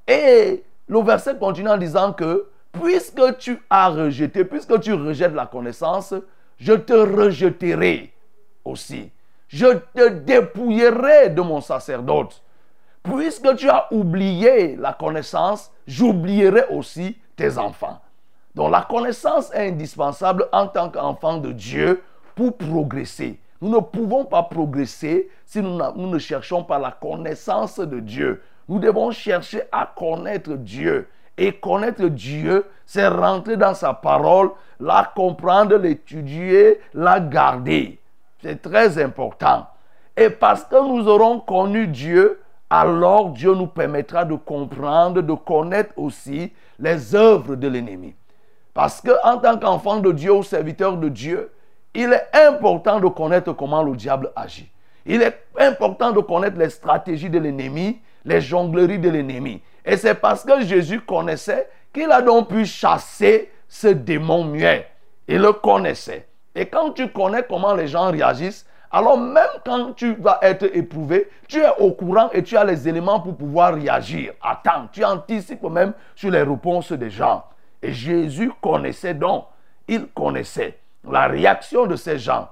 Et 0.06 0.62
le 0.86 1.00
verset 1.00 1.36
continue 1.36 1.70
en 1.70 1.78
disant 1.78 2.12
que 2.12 2.48
puisque 2.72 3.38
tu 3.38 3.62
as 3.70 3.88
rejeté, 3.88 4.44
puisque 4.44 4.78
tu 4.80 4.92
rejettes 4.92 5.32
la 5.34 5.46
connaissance, 5.46 6.14
je 6.58 6.74
te 6.74 6.92
rejeterai 6.92 8.12
aussi. 8.64 9.10
Je 9.52 9.66
te 9.94 10.08
dépouillerai 10.08 11.28
de 11.28 11.42
mon 11.42 11.60
sacerdoce. 11.60 12.42
Puisque 13.02 13.56
tu 13.56 13.68
as 13.68 13.86
oublié 13.92 14.76
la 14.76 14.94
connaissance, 14.94 15.70
j'oublierai 15.86 16.64
aussi 16.70 17.18
tes 17.36 17.58
enfants. 17.58 18.00
Donc 18.54 18.70
la 18.70 18.82
connaissance 18.82 19.52
est 19.52 19.68
indispensable 19.68 20.48
en 20.52 20.68
tant 20.68 20.88
qu'enfant 20.88 21.36
de 21.36 21.52
Dieu 21.52 22.02
pour 22.34 22.56
progresser. 22.56 23.38
Nous 23.60 23.68
ne 23.68 23.80
pouvons 23.80 24.24
pas 24.24 24.42
progresser 24.42 25.28
si 25.44 25.60
nous, 25.60 25.78
ne 25.78 26.18
cherchons 26.18 26.64
pas 26.64 26.78
la 26.78 26.90
connaissance 26.90 27.78
de 27.78 28.00
Dieu. 28.00 28.42
Nous 28.68 28.78
devons 28.78 29.10
chercher 29.10 29.62
à 29.70 29.92
connaître 29.94 30.54
Dieu. 30.54 31.08
Et 31.36 31.52
connaître 31.52 32.06
Dieu, 32.06 32.66
c'est 32.86 33.08
rentrer 33.08 33.56
dans 33.56 33.74
sa 33.74 33.94
parole, 33.94 34.50
la 34.80 35.10
comprendre, 35.14 35.76
l'étudier, 35.76 36.80
la 36.94 37.20
garder. 37.20 38.01
C'est 38.42 38.60
très 38.60 39.02
important. 39.02 39.66
Et 40.16 40.28
parce 40.28 40.64
que 40.64 40.76
nous 40.86 41.08
aurons 41.08 41.40
connu 41.40 41.86
Dieu, 41.86 42.40
alors 42.68 43.30
Dieu 43.30 43.54
nous 43.54 43.66
permettra 43.66 44.24
de 44.24 44.34
comprendre, 44.34 45.22
de 45.22 45.32
connaître 45.34 45.94
aussi 45.96 46.52
les 46.78 47.14
œuvres 47.14 47.54
de 47.54 47.68
l'ennemi. 47.68 48.14
Parce 48.74 49.00
que 49.00 49.10
en 49.24 49.38
tant 49.38 49.58
qu'enfant 49.58 49.98
de 49.98 50.12
Dieu 50.12 50.32
ou 50.32 50.42
serviteur 50.42 50.96
de 50.96 51.08
Dieu, 51.08 51.52
il 51.94 52.12
est 52.12 52.46
important 52.46 53.00
de 53.00 53.08
connaître 53.08 53.52
comment 53.52 53.82
le 53.82 53.94
diable 53.94 54.32
agit. 54.34 54.70
Il 55.04 55.22
est 55.22 55.38
important 55.58 56.12
de 56.12 56.20
connaître 56.20 56.58
les 56.58 56.70
stratégies 56.70 57.28
de 57.28 57.38
l'ennemi, 57.38 58.00
les 58.24 58.40
jongleries 58.40 58.98
de 58.98 59.10
l'ennemi. 59.10 59.60
Et 59.84 59.96
c'est 59.96 60.14
parce 60.14 60.44
que 60.44 60.62
Jésus 60.62 61.00
connaissait 61.00 61.68
qu'il 61.92 62.10
a 62.10 62.22
donc 62.22 62.48
pu 62.48 62.64
chasser 62.64 63.50
ce 63.68 63.88
démon 63.88 64.44
muet. 64.44 64.88
Il 65.28 65.38
le 65.38 65.52
connaissait. 65.52 66.28
Et 66.54 66.66
quand 66.66 66.92
tu 66.92 67.08
connais 67.08 67.42
comment 67.42 67.74
les 67.74 67.88
gens 67.88 68.10
réagissent, 68.10 68.66
alors 68.90 69.18
même 69.18 69.48
quand 69.64 69.94
tu 69.94 70.14
vas 70.16 70.38
être 70.42 70.64
éprouvé, 70.76 71.30
tu 71.48 71.60
es 71.60 71.70
au 71.78 71.92
courant 71.92 72.28
et 72.32 72.42
tu 72.42 72.56
as 72.56 72.64
les 72.64 72.86
éléments 72.86 73.20
pour 73.20 73.36
pouvoir 73.36 73.74
réagir. 73.74 74.34
Attends, 74.42 74.88
tu 74.92 75.02
anticipes 75.02 75.62
même 75.62 75.94
sur 76.14 76.30
les 76.30 76.42
réponses 76.42 76.92
des 76.92 77.08
gens. 77.08 77.44
Et 77.80 77.92
Jésus 77.92 78.52
connaissait 78.60 79.14
donc, 79.14 79.46
il 79.88 80.06
connaissait 80.08 80.78
la 81.10 81.26
réaction 81.26 81.86
de 81.86 81.96
ces 81.96 82.18
gens. 82.18 82.48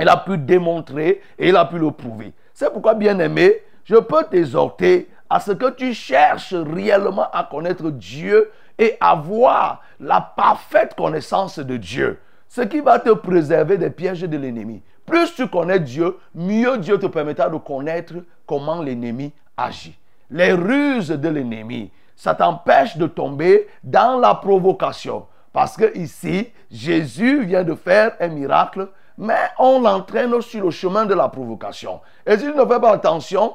Il 0.00 0.08
a 0.08 0.16
pu 0.16 0.38
démontrer 0.38 1.20
et 1.38 1.48
il 1.48 1.56
a 1.56 1.66
pu 1.66 1.78
le 1.78 1.90
prouver. 1.90 2.32
C'est 2.54 2.72
pourquoi, 2.72 2.94
bien 2.94 3.18
aimé, 3.18 3.62
je 3.84 3.96
peux 3.96 4.24
t'exhorter 4.24 5.08
à 5.28 5.38
ce 5.40 5.52
que 5.52 5.70
tu 5.70 5.92
cherches 5.92 6.54
réellement 6.54 7.30
à 7.30 7.44
connaître 7.44 7.90
Dieu 7.90 8.50
et 8.78 8.96
avoir 9.00 9.82
la 10.00 10.20
parfaite 10.20 10.94
connaissance 10.94 11.58
de 11.58 11.76
Dieu. 11.76 12.18
Ce 12.48 12.62
qui 12.62 12.80
va 12.80 12.98
te 12.98 13.10
préserver 13.10 13.78
des 13.78 13.90
pièges 13.90 14.22
de 14.22 14.36
l'ennemi. 14.36 14.82
Plus 15.04 15.34
tu 15.34 15.48
connais 15.48 15.80
Dieu, 15.80 16.16
mieux 16.34 16.78
Dieu 16.78 16.98
te 16.98 17.06
permettra 17.06 17.48
de 17.48 17.56
connaître 17.56 18.14
comment 18.46 18.82
l'ennemi 18.82 19.32
agit. 19.56 19.98
Les 20.30 20.52
ruses 20.52 21.08
de 21.08 21.28
l'ennemi, 21.28 21.90
ça 22.16 22.34
t'empêche 22.34 22.96
de 22.96 23.06
tomber 23.06 23.68
dans 23.82 24.18
la 24.18 24.34
provocation. 24.34 25.26
Parce 25.52 25.76
que 25.76 25.96
ici, 25.96 26.48
Jésus 26.70 27.44
vient 27.44 27.64
de 27.64 27.74
faire 27.74 28.12
un 28.20 28.28
miracle, 28.28 28.88
mais 29.16 29.48
on 29.58 29.80
l'entraîne 29.80 30.40
sur 30.42 30.64
le 30.64 30.70
chemin 30.70 31.06
de 31.06 31.14
la 31.14 31.28
provocation. 31.28 32.00
Et 32.26 32.36
si 32.36 32.44
tu 32.44 32.54
ne 32.54 32.64
fais 32.66 32.80
pas 32.80 32.92
attention, 32.92 33.54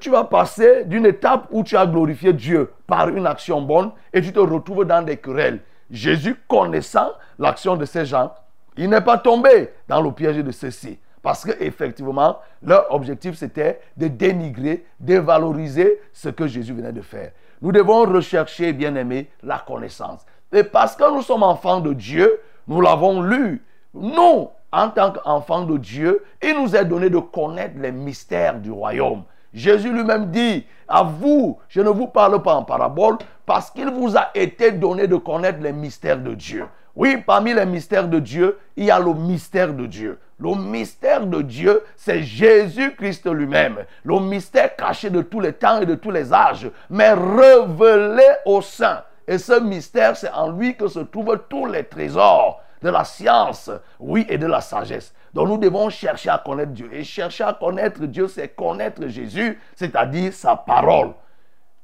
tu 0.00 0.10
vas 0.10 0.24
passer 0.24 0.84
d'une 0.84 1.06
étape 1.06 1.46
où 1.50 1.62
tu 1.62 1.76
as 1.76 1.86
glorifié 1.86 2.32
Dieu 2.32 2.72
par 2.86 3.08
une 3.08 3.26
action 3.26 3.62
bonne 3.62 3.92
et 4.12 4.20
tu 4.20 4.32
te 4.32 4.40
retrouves 4.40 4.84
dans 4.84 5.02
des 5.02 5.16
querelles. 5.16 5.60
Jésus, 5.90 6.36
connaissant 6.48 7.10
l'action 7.38 7.76
de 7.76 7.84
ces 7.84 8.04
gens, 8.04 8.32
il 8.76 8.88
n'est 8.88 9.00
pas 9.00 9.18
tombé 9.18 9.70
dans 9.88 10.00
le 10.00 10.12
piège 10.12 10.36
de 10.36 10.50
ceux-ci. 10.50 10.98
Parce 11.22 11.44
qu'effectivement, 11.44 12.38
leur 12.62 12.92
objectif, 12.94 13.36
c'était 13.36 13.80
de 13.96 14.06
dénigrer, 14.06 14.84
dévaloriser 15.00 16.00
ce 16.12 16.28
que 16.28 16.46
Jésus 16.46 16.72
venait 16.72 16.92
de 16.92 17.00
faire. 17.02 17.32
Nous 17.60 17.72
devons 17.72 18.04
rechercher, 18.04 18.72
bien 18.72 18.94
aimé, 18.94 19.28
la 19.42 19.58
connaissance. 19.58 20.24
Et 20.52 20.62
parce 20.62 20.94
que 20.94 21.12
nous 21.12 21.22
sommes 21.22 21.42
enfants 21.42 21.80
de 21.80 21.92
Dieu, 21.92 22.40
nous 22.68 22.80
l'avons 22.80 23.20
lu. 23.20 23.64
Nous, 23.94 24.48
en 24.70 24.90
tant 24.90 25.12
qu'enfants 25.12 25.64
de 25.64 25.76
Dieu, 25.76 26.24
il 26.42 26.54
nous 26.54 26.76
est 26.76 26.84
donné 26.84 27.10
de 27.10 27.18
connaître 27.18 27.74
les 27.78 27.92
mystères 27.92 28.60
du 28.60 28.70
royaume. 28.70 29.24
Jésus 29.52 29.92
lui-même 29.92 30.30
dit, 30.30 30.66
à 30.86 31.02
vous, 31.02 31.58
je 31.68 31.80
ne 31.80 31.88
vous 31.88 32.06
parle 32.06 32.42
pas 32.42 32.54
en 32.54 32.62
parabole, 32.62 33.16
parce 33.48 33.70
qu'il 33.70 33.88
vous 33.88 34.14
a 34.14 34.28
été 34.34 34.72
donné 34.72 35.06
de 35.06 35.16
connaître 35.16 35.60
les 35.62 35.72
mystères 35.72 36.18
de 36.18 36.34
Dieu. 36.34 36.66
Oui, 36.94 37.16
parmi 37.26 37.54
les 37.54 37.64
mystères 37.64 38.06
de 38.06 38.18
Dieu, 38.18 38.58
il 38.76 38.84
y 38.84 38.90
a 38.90 38.98
le 38.98 39.14
mystère 39.14 39.72
de 39.72 39.86
Dieu. 39.86 40.18
Le 40.38 40.54
mystère 40.54 41.26
de 41.26 41.40
Dieu, 41.40 41.82
c'est 41.96 42.22
Jésus-Christ 42.22 43.26
lui-même. 43.26 43.78
Le 44.04 44.20
mystère 44.20 44.76
caché 44.76 45.08
de 45.08 45.22
tous 45.22 45.40
les 45.40 45.54
temps 45.54 45.80
et 45.80 45.86
de 45.86 45.94
tous 45.94 46.10
les 46.10 46.30
âges, 46.30 46.70
mais 46.90 47.14
révélé 47.14 48.26
au 48.44 48.60
sein. 48.60 49.02
Et 49.26 49.38
ce 49.38 49.58
mystère, 49.58 50.14
c'est 50.14 50.30
en 50.30 50.50
lui 50.50 50.76
que 50.76 50.86
se 50.86 51.00
trouvent 51.00 51.40
tous 51.48 51.64
les 51.64 51.84
trésors 51.84 52.60
de 52.82 52.90
la 52.90 53.04
science, 53.04 53.70
oui, 53.98 54.26
et 54.28 54.36
de 54.36 54.46
la 54.46 54.60
sagesse. 54.60 55.14
Donc 55.32 55.48
nous 55.48 55.58
devons 55.58 55.88
chercher 55.88 56.28
à 56.28 56.38
connaître 56.44 56.72
Dieu. 56.72 56.90
Et 56.92 57.02
chercher 57.02 57.44
à 57.44 57.54
connaître 57.54 58.04
Dieu, 58.04 58.28
c'est 58.28 58.48
connaître 58.48 59.08
Jésus, 59.08 59.58
c'est-à-dire 59.74 60.34
sa 60.34 60.54
parole. 60.54 61.12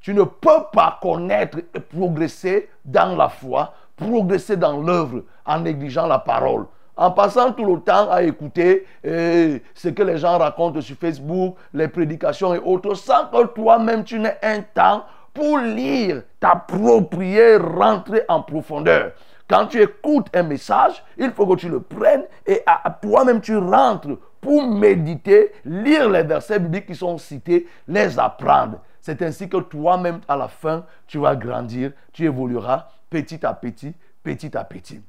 Tu 0.05 0.13
ne 0.13 0.23
peux 0.25 0.65
pas 0.71 0.99
connaître 1.01 1.57
et 1.75 1.81
progresser 1.81 2.69
dans 2.85 3.17
la 3.17 3.31
foi, 3.31 3.73
progresser 3.97 4.55
dans 4.55 4.79
l'œuvre 4.83 5.23
en 5.47 5.61
négligeant 5.61 6.07
la 6.07 6.19
parole. 6.19 6.67
En 6.95 7.11
passant 7.11 7.53
tout 7.53 7.65
le 7.65 7.81
temps 7.81 8.11
à 8.11 8.23
écouter 8.23 8.85
euh, 9.07 9.59
ce 9.73 9.89
que 9.89 10.03
les 10.03 10.19
gens 10.19 10.37
racontent 10.37 10.83
sur 10.83 10.97
Facebook, 10.99 11.57
les 11.73 11.89
prédications 11.89 12.53
et 12.55 12.59
autres, 12.59 12.93
sans 12.97 13.29
que 13.29 13.47
toi-même 13.47 14.05
tu 14.05 14.19
n'aies 14.19 14.37
un 14.43 14.61
temps 14.61 15.07
pour 15.33 15.57
lire, 15.57 16.23
t'approprier, 16.39 17.57
rentrer 17.57 18.25
en 18.29 18.43
profondeur. 18.43 19.13
Quand 19.49 19.69
tu 19.69 19.81
écoutes 19.81 20.27
un 20.37 20.43
message, 20.43 21.03
il 21.17 21.31
faut 21.31 21.47
que 21.47 21.57
tu 21.57 21.71
le 21.71 21.81
prennes 21.81 22.25
et 22.47 22.63
à 22.67 22.91
toi-même 22.91 23.41
tu 23.41 23.57
rentres 23.57 24.19
pour 24.43 24.69
méditer, 24.69 25.53
lire 25.65 26.11
les 26.11 26.25
versets 26.25 26.59
bibliques 26.59 26.89
qui 26.89 26.95
sont 26.95 27.17
cités, 27.17 27.67
les 27.89 28.19
apprendre. 28.19 28.81
C'est 29.05 29.21
ainsi 29.21 29.51
que 29.51 29.59
toi-même, 29.59 30.23
à 30.27 30.35
la 30.35 30.49
fin, 30.49 30.87
tu 31.07 31.19
vas 31.19 31.37
grandir, 31.37 31.93
tu 32.15 32.25
évolueras 32.25 32.89
petit 33.11 33.45
à 33.45 33.53
petit, 33.53 33.93
petit 34.23 34.57
à 34.57 34.65
petit. 34.65 35.03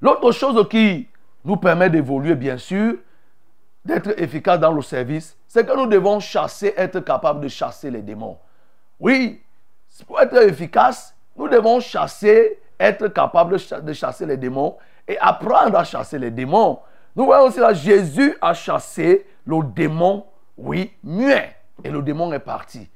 L'autre 0.00 0.30
chose 0.30 0.64
qui 0.68 1.08
nous 1.44 1.56
permet 1.56 1.90
d'évoluer, 1.90 2.36
bien 2.36 2.56
sûr, 2.56 2.94
d'être 3.84 4.16
efficace 4.16 4.60
dans 4.60 4.70
le 4.70 4.80
service, 4.80 5.36
c'est 5.48 5.66
que 5.66 5.76
nous 5.76 5.86
devons 5.86 6.20
chasser, 6.20 6.72
être 6.76 7.00
capable 7.00 7.40
de 7.40 7.48
chasser 7.48 7.90
les 7.90 8.00
démons. 8.00 8.38
Oui, 9.00 9.42
pour 10.06 10.20
être 10.20 10.40
efficace, 10.40 11.16
nous 11.36 11.48
devons 11.48 11.80
chasser 11.80 12.60
être 12.78 13.08
capable 13.08 13.56
de 13.82 13.92
chasser 13.92 14.24
les 14.24 14.36
démons 14.36 14.76
et 15.08 15.18
apprendre 15.18 15.76
à 15.76 15.82
chasser 15.82 16.16
les 16.16 16.30
démons. 16.30 16.78
Nous 17.16 17.24
voyons 17.24 17.46
aussi 17.46 17.58
là, 17.58 17.74
Jésus 17.74 18.36
a 18.40 18.54
chassé 18.54 19.26
le 19.44 19.64
démon, 19.64 20.26
oui, 20.56 20.92
muet. 21.02 21.57
Et 21.84 21.90
le 21.90 22.02
démon 22.02 22.32
est 22.32 22.38
parti. 22.38 22.88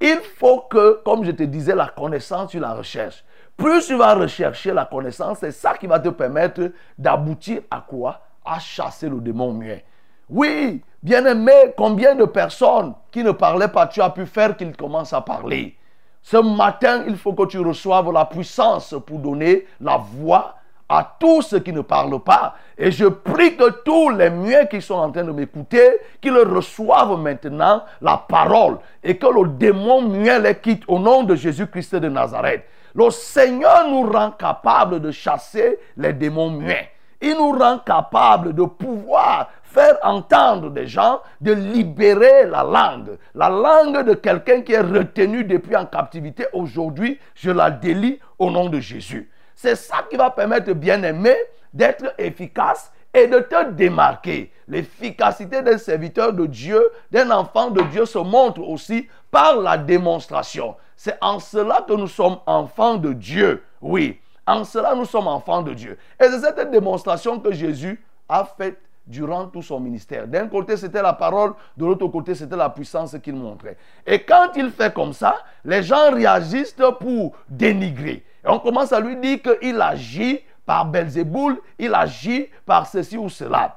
Il 0.00 0.20
faut 0.38 0.60
que, 0.60 1.02
comme 1.04 1.24
je 1.24 1.30
te 1.30 1.42
disais, 1.42 1.74
la 1.74 1.88
connaissance, 1.88 2.50
tu 2.50 2.58
la 2.58 2.72
recherches. 2.72 3.24
Plus 3.56 3.86
tu 3.86 3.96
vas 3.96 4.14
rechercher 4.14 4.72
la 4.72 4.86
connaissance, 4.86 5.38
c'est 5.40 5.52
ça 5.52 5.76
qui 5.76 5.86
va 5.86 6.00
te 6.00 6.08
permettre 6.08 6.72
d'aboutir 6.96 7.62
à 7.70 7.84
quoi? 7.86 8.20
À 8.44 8.58
chasser 8.58 9.08
le 9.08 9.20
démon 9.20 9.52
muet. 9.52 9.84
Oui, 10.30 10.82
bien 11.02 11.26
aimé, 11.26 11.74
combien 11.76 12.14
de 12.14 12.24
personnes 12.24 12.94
qui 13.10 13.22
ne 13.22 13.32
parlaient 13.32 13.68
pas, 13.68 13.86
tu 13.86 14.00
as 14.00 14.10
pu 14.10 14.24
faire 14.24 14.56
qu'ils 14.56 14.76
commencent 14.76 15.12
à 15.12 15.20
parler? 15.20 15.76
Ce 16.22 16.36
matin, 16.36 17.04
il 17.06 17.16
faut 17.16 17.34
que 17.34 17.46
tu 17.46 17.58
reçoives 17.58 18.12
la 18.12 18.24
puissance 18.24 18.94
pour 19.06 19.18
donner 19.18 19.66
la 19.80 19.96
voix 19.96 20.54
à 20.90 21.16
tous 21.20 21.42
ceux 21.42 21.60
qui 21.60 21.72
ne 21.72 21.82
parlent 21.82 22.20
pas. 22.20 22.56
Et 22.76 22.90
je 22.90 23.06
prie 23.06 23.56
que 23.56 23.70
tous 23.84 24.10
les 24.10 24.28
muets 24.28 24.66
qui 24.68 24.82
sont 24.82 24.94
en 24.94 25.12
train 25.12 25.22
de 25.22 25.30
m'écouter, 25.30 25.98
qu'ils 26.20 26.36
reçoivent 26.36 27.16
maintenant 27.16 27.84
la 28.02 28.16
parole 28.16 28.78
et 29.04 29.16
que 29.16 29.26
le 29.26 29.48
démon 29.50 30.02
muet 30.02 30.40
les 30.40 30.56
quitte 30.56 30.82
au 30.88 30.98
nom 30.98 31.22
de 31.22 31.36
Jésus-Christ 31.36 31.94
de 31.94 32.08
Nazareth. 32.08 32.64
Le 32.92 33.08
Seigneur 33.10 33.88
nous 33.88 34.10
rend 34.10 34.32
capable 34.32 35.00
de 35.00 35.12
chasser 35.12 35.78
les 35.96 36.12
démons 36.12 36.50
muets. 36.50 36.90
Il 37.22 37.36
nous 37.36 37.52
rend 37.52 37.78
capable 37.78 38.52
de 38.52 38.64
pouvoir 38.64 39.48
faire 39.62 39.96
entendre 40.02 40.70
des 40.70 40.88
gens, 40.88 41.20
de 41.40 41.52
libérer 41.52 42.46
la 42.46 42.64
langue. 42.64 43.16
La 43.36 43.48
langue 43.48 44.04
de 44.04 44.14
quelqu'un 44.14 44.62
qui 44.62 44.72
est 44.72 44.80
retenu 44.80 45.44
depuis 45.44 45.76
en 45.76 45.86
captivité, 45.86 46.46
aujourd'hui, 46.52 47.20
je 47.36 47.52
la 47.52 47.70
délie 47.70 48.18
au 48.40 48.50
nom 48.50 48.68
de 48.68 48.80
Jésus. 48.80 49.30
C'est 49.62 49.76
ça 49.76 50.06
qui 50.08 50.16
va 50.16 50.30
permettre, 50.30 50.72
bien 50.72 51.02
aimé, 51.02 51.36
d'être 51.74 52.14
efficace 52.16 52.90
et 53.12 53.26
de 53.26 53.40
te 53.40 53.72
démarquer. 53.72 54.50
L'efficacité 54.66 55.60
d'un 55.60 55.76
serviteur 55.76 56.32
de 56.32 56.46
Dieu, 56.46 56.82
d'un 57.10 57.30
enfant 57.30 57.68
de 57.68 57.82
Dieu 57.82 58.06
se 58.06 58.16
montre 58.16 58.66
aussi 58.66 59.06
par 59.30 59.60
la 59.60 59.76
démonstration. 59.76 60.76
C'est 60.96 61.18
en 61.20 61.38
cela 61.38 61.84
que 61.86 61.92
nous 61.92 62.06
sommes 62.06 62.38
enfants 62.46 62.96
de 62.96 63.12
Dieu. 63.12 63.62
Oui, 63.82 64.18
en 64.46 64.64
cela 64.64 64.94
nous 64.94 65.04
sommes 65.04 65.28
enfants 65.28 65.60
de 65.60 65.74
Dieu. 65.74 65.98
Et 66.18 66.24
c'est 66.24 66.40
cette 66.40 66.70
démonstration 66.70 67.38
que 67.38 67.52
Jésus 67.52 68.02
a 68.30 68.46
faite 68.46 68.80
durant 69.06 69.44
tout 69.44 69.60
son 69.60 69.78
ministère. 69.78 70.26
D'un 70.26 70.48
côté, 70.48 70.78
c'était 70.78 71.02
la 71.02 71.12
parole, 71.12 71.52
de 71.76 71.84
l'autre 71.84 72.06
côté, 72.08 72.34
c'était 72.34 72.56
la 72.56 72.70
puissance 72.70 73.14
qu'il 73.22 73.34
montrait. 73.34 73.76
Et 74.06 74.22
quand 74.22 74.52
il 74.56 74.70
fait 74.70 74.94
comme 74.94 75.12
ça, 75.12 75.36
les 75.66 75.82
gens 75.82 76.12
réagissent 76.12 76.76
pour 76.98 77.36
dénigrer. 77.46 78.24
Et 78.44 78.48
on 78.48 78.58
commence 78.58 78.92
à 78.92 79.00
lui 79.00 79.16
dire 79.16 79.38
qu'il 79.42 79.80
agit 79.80 80.40
par 80.64 80.86
Belzéboul, 80.86 81.60
il 81.78 81.94
agit 81.94 82.48
par 82.64 82.86
ceci 82.86 83.16
ou 83.16 83.28
cela. 83.28 83.76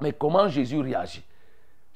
Mais 0.00 0.12
comment 0.12 0.48
Jésus 0.48 0.80
réagit? 0.80 1.24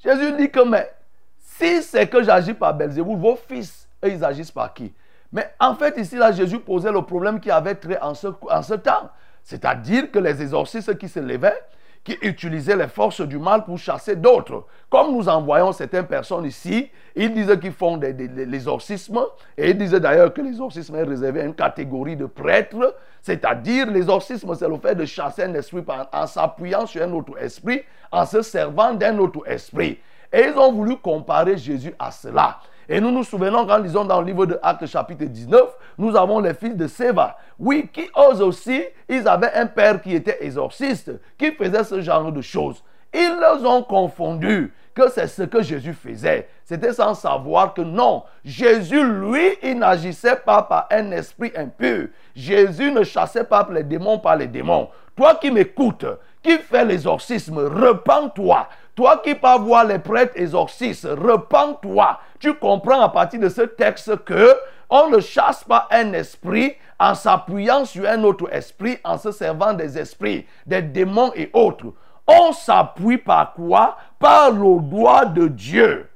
Jésus 0.03 0.33
dit 0.33 0.49
que, 0.49 0.63
mais 0.67 0.91
si 1.39 1.81
c'est 1.81 2.07
que 2.07 2.23
j'agis 2.23 2.53
par 2.53 2.73
Belzéboul, 2.73 3.17
vos 3.17 3.35
fils, 3.35 3.87
ils 4.03 4.23
agissent 4.23 4.51
par 4.51 4.73
qui? 4.73 4.93
Mais 5.31 5.53
en 5.59 5.75
fait, 5.75 5.97
ici, 5.97 6.15
là, 6.15 6.31
Jésus 6.31 6.59
posait 6.59 6.91
le 6.91 7.01
problème 7.01 7.39
qui 7.39 7.51
avait 7.51 7.75
trait 7.75 7.99
en 8.01 8.13
ce, 8.13 8.27
en 8.49 8.61
ce 8.61 8.73
temps. 8.75 9.09
C'est-à-dire 9.43 10.11
que 10.11 10.19
les 10.19 10.41
exorcistes 10.41 10.97
qui 10.97 11.07
se 11.07 11.19
levaient, 11.19 11.61
qui 12.03 12.17
utilisaient 12.21 12.75
les 12.75 12.87
forces 12.87 13.21
du 13.21 13.37
mal 13.37 13.65
pour 13.65 13.77
chasser 13.77 14.15
d'autres. 14.15 14.65
Comme 14.89 15.15
nous 15.15 15.27
envoyons 15.29 15.71
certaines 15.71 16.07
personnes 16.07 16.45
ici, 16.45 16.89
ils 17.15 17.33
disaient 17.33 17.59
qu'ils 17.59 17.73
font 17.73 17.97
des, 17.97 18.13
l'exorcisme, 18.13 19.19
et 19.57 19.71
ils 19.71 19.77
disaient 19.77 19.99
d'ailleurs 19.99 20.33
que 20.33 20.41
l'exorcisme 20.41 20.95
est 20.95 21.03
réservé 21.03 21.41
à 21.41 21.45
une 21.45 21.53
catégorie 21.53 22.15
de 22.15 22.25
prêtres, 22.25 22.95
c'est-à-dire 23.21 23.87
l'exorcisme, 23.87 24.55
c'est 24.55 24.67
le 24.67 24.77
fait 24.77 24.95
de 24.95 25.05
chasser 25.05 25.43
un 25.43 25.53
esprit 25.53 25.83
en 26.13 26.25
s'appuyant 26.25 26.85
sur 26.85 27.03
un 27.03 27.11
autre 27.11 27.37
esprit, 27.39 27.81
en 28.11 28.25
se 28.25 28.41
servant 28.41 28.93
d'un 28.93 29.17
autre 29.19 29.41
esprit. 29.47 29.99
Et 30.31 30.45
ils 30.47 30.57
ont 30.57 30.71
voulu 30.71 30.97
comparer 30.97 31.57
Jésus 31.57 31.93
à 31.99 32.11
cela. 32.11 32.59
Et 32.91 32.99
nous 32.99 33.11
nous 33.11 33.23
souvenons 33.23 33.67
quand 33.67 33.77
lisons 33.77 34.03
dans 34.03 34.19
le 34.19 34.25
livre 34.25 34.47
de 34.47 34.59
Actes 34.63 34.87
chapitre 34.87 35.25
19, 35.25 35.61
nous 35.99 36.15
avons 36.15 36.39
les 36.39 36.55
fils 36.55 36.75
de 36.75 36.87
Séva. 36.87 37.37
Oui, 37.59 37.87
qui 37.93 38.09
osent 38.15 38.41
aussi, 38.41 38.83
ils 39.07 39.27
avaient 39.27 39.53
un 39.53 39.67
père 39.67 40.01
qui 40.01 40.15
était 40.15 40.43
exorciste, 40.43 41.11
qui 41.37 41.51
faisait 41.51 41.83
ce 41.83 42.01
genre 42.01 42.31
de 42.31 42.41
choses. 42.41 42.83
Ils 43.13 43.37
les 43.39 43.63
ont 43.63 43.83
confondus 43.83 44.73
que 44.95 45.07
c'est 45.11 45.27
ce 45.27 45.43
que 45.43 45.61
Jésus 45.61 45.93
faisait. 45.93 46.47
C'était 46.65 46.93
sans 46.93 47.13
savoir 47.13 47.75
que 47.75 47.81
non, 47.81 48.23
Jésus, 48.43 49.03
lui, 49.03 49.49
il 49.61 49.77
n'agissait 49.77 50.37
pas 50.37 50.63
par 50.63 50.87
un 50.89 51.11
esprit 51.11 51.51
impur. 51.55 52.07
Jésus 52.35 52.91
ne 52.91 53.03
chassait 53.03 53.43
pas 53.43 53.67
les 53.71 53.83
démons 53.83 54.17
par 54.17 54.35
les 54.35 54.47
démons. 54.47 54.89
Toi 55.15 55.35
qui 55.35 55.51
m'écoutes, 55.51 56.05
qui 56.41 56.57
fais 56.57 56.85
l'exorcisme, 56.85 57.59
repens-toi. 57.59 58.67
Toi 58.99 59.21
qui 59.23 59.33
pas 59.33 59.57
voir 59.57 59.85
les 59.85 59.97
prêtres 59.97 60.33
exorcistes, 60.35 61.07
repens-toi. 61.09 62.19
Tu 62.37 62.53
comprends 62.55 62.99
à 62.99 63.07
partir 63.07 63.39
de 63.39 63.47
ce 63.47 63.61
texte 63.61 64.25
que 64.25 64.53
on 64.89 65.07
ne 65.07 65.21
chasse 65.21 65.63
pas 65.63 65.87
un 65.89 66.11
esprit 66.11 66.75
en 66.99 67.15
s'appuyant 67.15 67.85
sur 67.85 68.05
un 68.05 68.21
autre 68.25 68.53
esprit, 68.53 68.97
en 69.05 69.17
se 69.17 69.31
servant 69.31 69.71
des 69.71 69.97
esprits, 69.97 70.45
des 70.65 70.81
démons 70.81 71.31
et 71.33 71.49
autres. 71.53 71.93
On 72.27 72.51
s'appuie 72.51 73.17
par 73.17 73.53
quoi? 73.53 73.95
Par 74.19 74.51
le 74.51 74.81
doigt 74.81 75.23
de 75.23 75.47
Dieu. 75.47 76.09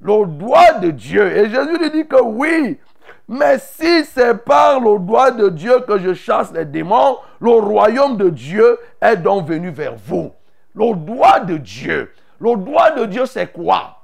Le 0.00 0.26
doigt 0.26 0.72
de 0.80 0.90
Dieu. 0.90 1.36
Et 1.36 1.48
Jésus 1.48 1.78
lui 1.78 1.90
dit 1.92 2.08
que 2.08 2.20
oui, 2.20 2.80
mais 3.28 3.58
si 3.60 4.04
c'est 4.06 4.44
par 4.44 4.80
le 4.80 4.98
doigt 4.98 5.30
de 5.30 5.50
Dieu 5.50 5.78
que 5.86 6.00
je 6.00 6.14
chasse 6.14 6.52
les 6.52 6.64
démons, 6.64 7.18
le 7.38 7.52
royaume 7.52 8.16
de 8.16 8.28
Dieu 8.28 8.76
est 9.00 9.18
donc 9.18 9.46
venu 9.46 9.70
vers 9.70 9.94
vous. 9.94 10.32
Le 10.74 10.96
doigt 10.96 11.38
de 11.38 11.58
Dieu. 11.58 12.10
Le 12.40 12.56
droit 12.56 12.90
de 12.90 13.04
Dieu, 13.06 13.26
c'est 13.26 13.52
quoi? 13.52 13.98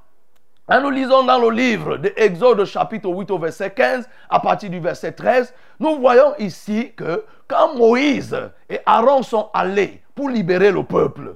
Hein, 0.69 0.81
Nous 0.81 0.90
lisons 0.90 1.25
dans 1.25 1.38
le 1.38 1.51
livre 1.51 1.97
de 1.97 2.12
Exode 2.16 2.64
chapitre 2.64 3.09
8 3.09 3.31
au 3.33 3.38
verset 3.38 3.71
15, 3.71 4.09
à 4.29 4.38
partir 4.38 4.71
du 4.71 4.79
verset 4.79 5.12
13, 5.12 5.53
nous 5.81 5.99
voyons 5.99 6.35
ici 6.38 6.93
que 6.97 7.25
quand 7.49 7.75
Moïse 7.75 8.37
et 8.69 8.79
Aaron 8.87 9.25
sont 9.25 9.51
allés 9.53 10.01
pour 10.14 10.29
libérer 10.29 10.71
le 10.71 10.85
peuple, 10.85 11.35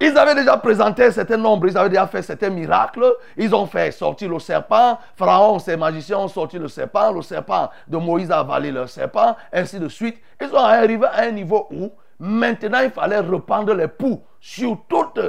ils 0.00 0.16
avaient 0.16 0.34
déjà 0.34 0.56
présenté 0.56 1.04
un 1.04 1.10
certain 1.10 1.36
nombre, 1.36 1.66
ils 1.66 1.76
avaient 1.78 1.88
déjà 1.88 2.06
fait 2.06 2.22
certains 2.22 2.50
miracles, 2.50 3.12
ils 3.36 3.54
ont 3.54 3.66
fait 3.66 3.90
sortir 3.90 4.28
le 4.28 4.38
serpent, 4.38 4.98
Pharaon, 5.16 5.58
ses 5.58 5.76
magiciens 5.76 6.18
ont 6.18 6.28
sorti 6.28 6.58
le 6.58 6.68
serpent, 6.68 7.10
le 7.10 7.22
serpent 7.22 7.70
de 7.88 7.96
Moïse 7.96 8.30
a 8.30 8.40
avalé 8.40 8.70
le 8.70 8.86
serpent, 8.86 9.34
ainsi 9.52 9.80
de 9.80 9.88
suite. 9.88 10.18
Ils 10.40 10.48
sont 10.48 10.56
arrivés 10.56 11.06
à 11.06 11.22
un 11.22 11.30
niveau 11.30 11.66
où 11.70 11.90
maintenant 12.24 12.80
il 12.82 12.90
fallait 12.90 13.20
rependre 13.20 13.74
les 13.74 13.88
poux 13.88 14.22
sur 14.40 14.78
toute, 14.88 15.20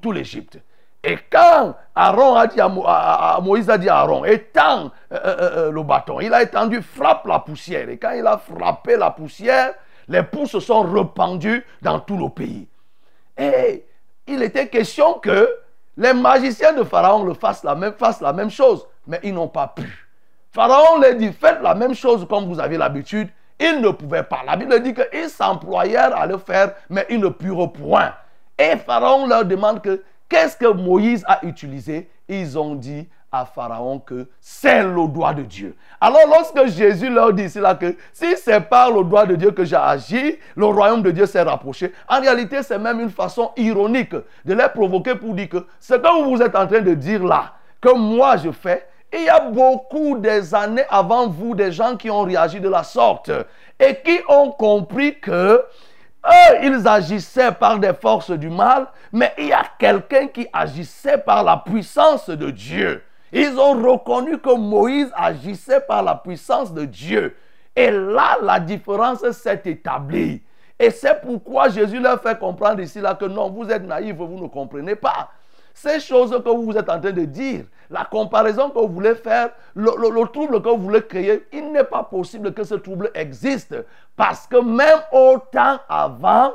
tout, 0.00 0.12
l'Égypte. 0.12 0.58
Et 1.02 1.18
quand 1.30 1.74
Aaron 1.94 2.34
a 2.36 2.46
dit 2.46 2.60
à, 2.60 3.38
Moïse 3.42 3.68
a 3.68 3.78
dit 3.78 3.88
à 3.88 3.98
Aaron, 3.98 4.24
étends 4.24 4.90
euh, 5.12 5.16
euh, 5.24 5.36
euh, 5.40 5.70
le 5.70 5.82
bâton, 5.82 6.20
il 6.20 6.32
a 6.32 6.42
étendu, 6.42 6.82
frappe 6.82 7.26
la 7.26 7.40
poussière. 7.40 7.88
Et 7.88 7.96
quand 7.98 8.12
il 8.12 8.26
a 8.26 8.38
frappé 8.38 8.96
la 8.96 9.10
poussière, 9.10 9.74
les 10.08 10.22
poux 10.22 10.46
se 10.46 10.60
sont 10.60 10.82
rependus 10.82 11.64
dans 11.82 12.00
tout 12.00 12.16
le 12.16 12.28
pays. 12.28 12.68
Et 13.36 13.84
il 14.26 14.42
était 14.42 14.68
question 14.68 15.14
que 15.14 15.48
les 15.96 16.12
magiciens 16.12 16.72
de 16.72 16.84
Pharaon 16.84 17.24
le 17.24 17.34
fassent 17.34 17.64
la 17.64 17.74
même, 17.74 17.92
fassent 17.94 18.20
la 18.20 18.32
même 18.32 18.50
chose, 18.50 18.86
mais 19.06 19.20
ils 19.22 19.34
n'ont 19.34 19.48
pas 19.48 19.68
pu. 19.68 20.08
Pharaon 20.52 21.00
leur 21.00 21.14
dit, 21.16 21.32
faites 21.32 21.60
la 21.60 21.74
même 21.74 21.94
chose 21.94 22.26
comme 22.28 22.46
vous 22.46 22.60
avez 22.60 22.78
l'habitude. 22.78 23.28
Ils 23.58 23.80
ne 23.80 23.90
pouvaient 23.90 24.22
pas. 24.22 24.40
La 24.44 24.56
Bible 24.56 24.80
dit 24.82 24.94
qu'ils 24.94 25.28
s'employèrent 25.28 26.16
à 26.16 26.26
le 26.26 26.38
faire, 26.38 26.72
mais 26.90 27.06
ils 27.08 27.20
ne 27.20 27.28
purent 27.28 27.72
point. 27.72 28.12
Et 28.58 28.76
Pharaon 28.76 29.26
leur 29.26 29.44
demande 29.44 29.82
que 29.82 30.02
qu'est-ce 30.28 30.56
que 30.56 30.66
Moïse 30.66 31.24
a 31.26 31.44
utilisé? 31.44 32.10
Ils 32.28 32.58
ont 32.58 32.74
dit 32.74 33.08
à 33.32 33.44
Pharaon 33.44 33.98
que 33.98 34.28
c'est 34.40 34.82
le 34.82 35.08
doigt 35.08 35.34
de 35.34 35.42
Dieu. 35.42 35.76
Alors 36.00 36.22
lorsque 36.26 36.66
Jésus 36.66 37.10
leur 37.10 37.32
dit 37.32 37.50
cela 37.50 37.74
que 37.74 37.96
si 38.12 38.36
c'est 38.36 38.60
par 38.60 38.90
le 38.90 39.04
doigt 39.04 39.26
de 39.26 39.36
Dieu 39.36 39.50
que 39.50 39.64
j'ai 39.64 39.76
agi, 39.76 40.38
le 40.56 40.66
royaume 40.66 41.02
de 41.02 41.10
Dieu 41.10 41.26
s'est 41.26 41.42
rapproché, 41.42 41.92
en 42.08 42.20
réalité 42.20 42.62
c'est 42.62 42.78
même 42.78 43.00
une 43.00 43.10
façon 43.10 43.52
ironique 43.56 44.14
de 44.44 44.54
les 44.54 44.68
provoquer 44.68 45.14
pour 45.14 45.34
dire 45.34 45.48
que 45.48 45.66
ce 45.80 45.94
que 45.94 46.24
vous 46.24 46.40
êtes 46.40 46.56
en 46.56 46.66
train 46.66 46.80
de 46.80 46.94
dire 46.94 47.24
là, 47.24 47.54
que 47.80 47.94
moi 47.94 48.36
je 48.36 48.50
fais, 48.50 48.86
il 49.16 49.24
y 49.24 49.28
a 49.28 49.40
beaucoup 49.40 50.18
des 50.18 50.54
années 50.54 50.84
avant 50.88 51.28
vous 51.28 51.54
des 51.54 51.72
gens 51.72 51.96
qui 51.96 52.10
ont 52.10 52.22
réagi 52.22 52.60
de 52.60 52.68
la 52.68 52.82
sorte 52.82 53.30
et 53.78 53.96
qui 54.04 54.18
ont 54.28 54.50
compris 54.50 55.18
que 55.18 55.64
eux, 56.26 56.56
ils 56.62 56.86
agissaient 56.88 57.52
par 57.52 57.78
des 57.78 57.92
forces 57.92 58.32
du 58.32 58.48
mal, 58.48 58.88
mais 59.12 59.32
il 59.38 59.46
y 59.46 59.52
a 59.52 59.64
quelqu'un 59.78 60.26
qui 60.26 60.48
agissait 60.52 61.18
par 61.18 61.44
la 61.44 61.58
puissance 61.58 62.28
de 62.28 62.50
Dieu. 62.50 63.02
Ils 63.32 63.58
ont 63.58 63.74
reconnu 63.74 64.38
que 64.38 64.54
Moïse 64.54 65.10
agissait 65.14 65.80
par 65.80 66.02
la 66.02 66.14
puissance 66.14 66.72
de 66.72 66.84
Dieu. 66.84 67.36
Et 67.74 67.90
là, 67.90 68.38
la 68.42 68.58
différence 68.58 69.28
s'est 69.30 69.62
établie. 69.66 70.42
Et 70.78 70.90
c'est 70.90 71.20
pourquoi 71.20 71.68
Jésus 71.68 72.00
leur 72.00 72.20
fait 72.20 72.38
comprendre 72.38 72.80
ici 72.80 73.00
là 73.00 73.14
que 73.14 73.24
non, 73.24 73.50
vous 73.50 73.68
êtes 73.70 73.82
naïfs, 73.82 74.16
vous 74.16 74.40
ne 74.40 74.48
comprenez 74.48 74.94
pas. 74.94 75.30
Ces 75.76 76.00
choses 76.00 76.30
que 76.30 76.48
vous 76.48 76.72
êtes 76.72 76.88
en 76.88 76.98
train 76.98 77.12
de 77.12 77.26
dire, 77.26 77.66
la 77.90 78.06
comparaison 78.06 78.70
que 78.70 78.78
vous 78.78 78.88
voulez 78.88 79.14
faire, 79.14 79.50
le, 79.74 79.92
trouble 80.32 80.62
que 80.62 80.70
vous 80.70 80.84
voulez 80.84 81.02
créer, 81.02 81.44
il 81.52 81.70
n'est 81.70 81.84
pas 81.84 82.02
possible 82.02 82.54
que 82.54 82.64
ce 82.64 82.76
trouble 82.76 83.10
existe. 83.14 83.76
Parce 84.16 84.46
que 84.46 84.56
même 84.56 85.02
au 85.12 85.36
temps 85.52 85.78
avant, 85.86 86.54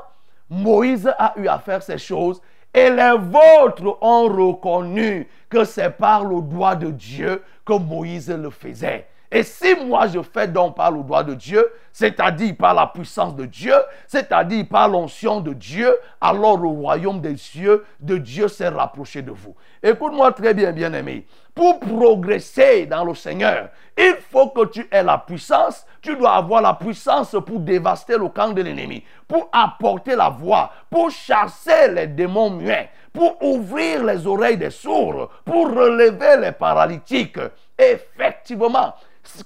Moïse 0.49 1.07
a 1.19 1.35
eu 1.37 1.47
à 1.47 1.59
faire 1.59 1.83
ces 1.83 1.99
choses 1.99 2.41
et 2.73 2.89
les 2.89 3.15
vôtres 3.15 3.95
ont 4.01 4.23
reconnu 4.23 5.29
que 5.47 5.65
c'est 5.65 5.91
par 5.91 6.25
le 6.25 6.41
doigt 6.41 6.75
de 6.75 6.89
Dieu 6.89 7.43
que 7.63 7.73
Moïse 7.73 8.31
le 8.31 8.49
faisait. 8.49 9.07
Et 9.31 9.43
si 9.43 9.75
moi 9.75 10.07
je 10.07 10.21
fais 10.21 10.47
donc 10.47 10.75
par 10.75 10.91
le 10.91 11.03
doigt 11.03 11.23
de 11.23 11.33
Dieu, 11.33 11.71
c'est-à-dire 11.93 12.53
par 12.57 12.73
la 12.73 12.87
puissance 12.87 13.33
de 13.33 13.45
Dieu, 13.45 13.75
c'est-à-dire 14.05 14.65
par 14.69 14.89
l'onction 14.89 15.39
de 15.39 15.53
Dieu, 15.53 15.95
alors 16.19 16.57
le 16.57 16.67
royaume 16.67 17.21
des 17.21 17.37
cieux 17.37 17.85
de 18.01 18.17
Dieu 18.17 18.49
s'est 18.49 18.67
rapproché 18.67 19.21
de 19.21 19.31
vous. 19.31 19.55
Écoute-moi 19.81 20.33
très 20.33 20.53
bien, 20.53 20.73
bien-aimé. 20.73 21.25
Pour 21.55 21.79
progresser 21.79 22.85
dans 22.85 23.05
le 23.05 23.15
Seigneur, 23.15 23.69
il 23.97 24.15
faut 24.31 24.49
que 24.49 24.65
tu 24.65 24.87
aies 24.91 25.03
la 25.03 25.17
puissance. 25.17 25.85
Tu 26.01 26.15
dois 26.15 26.35
avoir 26.35 26.61
la 26.61 26.73
puissance 26.73 27.35
pour 27.45 27.59
dévaster 27.59 28.17
le 28.17 28.27
camp 28.29 28.49
de 28.49 28.61
l'ennemi, 28.61 29.03
pour 29.27 29.49
apporter 29.51 30.15
la 30.15 30.29
voix, 30.29 30.71
pour 30.89 31.09
chasser 31.09 31.89
les 31.93 32.07
démons 32.07 32.49
muets, 32.49 32.89
pour 33.13 33.41
ouvrir 33.41 34.03
les 34.03 34.25
oreilles 34.27 34.57
des 34.57 34.71
sourds, 34.71 35.29
pour 35.45 35.69
relever 35.69 36.37
les 36.37 36.51
paralytiques. 36.51 37.39
Effectivement, 37.77 38.93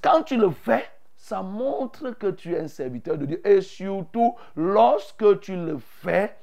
quand 0.02 0.24
tu 0.24 0.38
le 0.38 0.52
fais, 0.52 0.86
ça 1.16 1.42
montre 1.42 2.12
que 2.12 2.28
tu 2.28 2.54
es 2.54 2.60
un 2.60 2.68
serviteur 2.68 3.18
de 3.18 3.26
Dieu. 3.26 3.48
Et 3.48 3.62
surtout, 3.62 4.36
lorsque 4.56 5.40
tu 5.40 5.56
le 5.56 5.78
fais, 5.78 6.36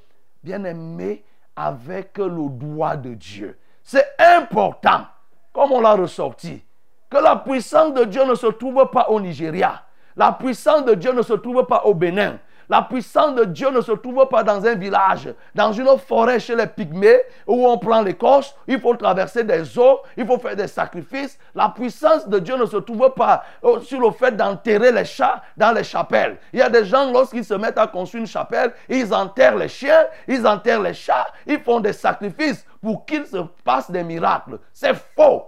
bien 0.43 0.63
aimé, 0.63 1.23
avec 1.55 2.17
le 2.17 2.49
doigt 2.49 2.97
de 2.97 3.13
Dieu. 3.13 3.57
C'est 3.83 4.07
important, 4.19 5.05
comme 5.53 5.71
on 5.71 5.81
l'a 5.81 5.93
ressorti, 5.93 6.63
que 7.09 7.17
la 7.17 7.35
puissance 7.35 7.93
de 7.93 8.05
Dieu 8.05 8.25
ne 8.25 8.35
se 8.35 8.47
trouve 8.47 8.89
pas 8.91 9.09
au 9.09 9.19
Nigeria. 9.19 9.83
La 10.15 10.31
puissance 10.31 10.85
de 10.85 10.93
Dieu 10.95 11.11
ne 11.13 11.21
se 11.21 11.33
trouve 11.33 11.65
pas 11.65 11.83
au 11.85 11.93
Bénin. 11.93 12.39
La 12.73 12.81
puissance 12.81 13.35
de 13.35 13.43
Dieu 13.43 13.69
ne 13.69 13.81
se 13.81 13.91
trouve 13.91 14.27
pas 14.27 14.41
dans 14.41 14.65
un 14.65 14.73
village, 14.73 15.31
dans 15.53 15.71
une 15.71 15.95
forêt 15.99 16.39
chez 16.39 16.55
les 16.55 16.65
pygmées 16.65 17.19
où 17.45 17.67
on 17.67 17.77
prend 17.77 18.01
les 18.01 18.15
coches, 18.15 18.51
il 18.67 18.79
faut 18.79 18.95
traverser 18.95 19.43
des 19.43 19.77
eaux, 19.77 19.99
il 20.17 20.25
faut 20.25 20.39
faire 20.39 20.55
des 20.55 20.65
sacrifices. 20.65 21.37
La 21.53 21.69
puissance 21.69 22.27
de 22.27 22.39
Dieu 22.39 22.57
ne 22.57 22.65
se 22.65 22.77
trouve 22.77 23.13
pas 23.15 23.43
euh, 23.63 23.79
sur 23.81 24.01
le 24.01 24.09
fait 24.09 24.35
d'enterrer 24.35 24.91
les 24.91 25.05
chats 25.05 25.43
dans 25.55 25.71
les 25.71 25.83
chapelles. 25.83 26.39
Il 26.51 26.57
y 26.57 26.61
a 26.63 26.69
des 26.71 26.83
gens, 26.83 27.11
lorsqu'ils 27.11 27.45
se 27.45 27.53
mettent 27.53 27.77
à 27.77 27.85
construire 27.85 28.21
une 28.21 28.27
chapelle, 28.27 28.73
ils 28.89 29.13
enterrent 29.13 29.57
les 29.57 29.67
chiens, 29.67 30.07
ils 30.27 30.47
enterrent 30.47 30.81
les 30.81 30.95
chats, 30.95 31.27
ils 31.45 31.59
font 31.59 31.79
des 31.79 31.93
sacrifices 31.93 32.65
pour 32.81 33.05
qu'il 33.05 33.27
se 33.27 33.37
passe 33.63 33.91
des 33.91 34.03
miracles. 34.03 34.57
C'est 34.73 34.95
faux. 35.15 35.43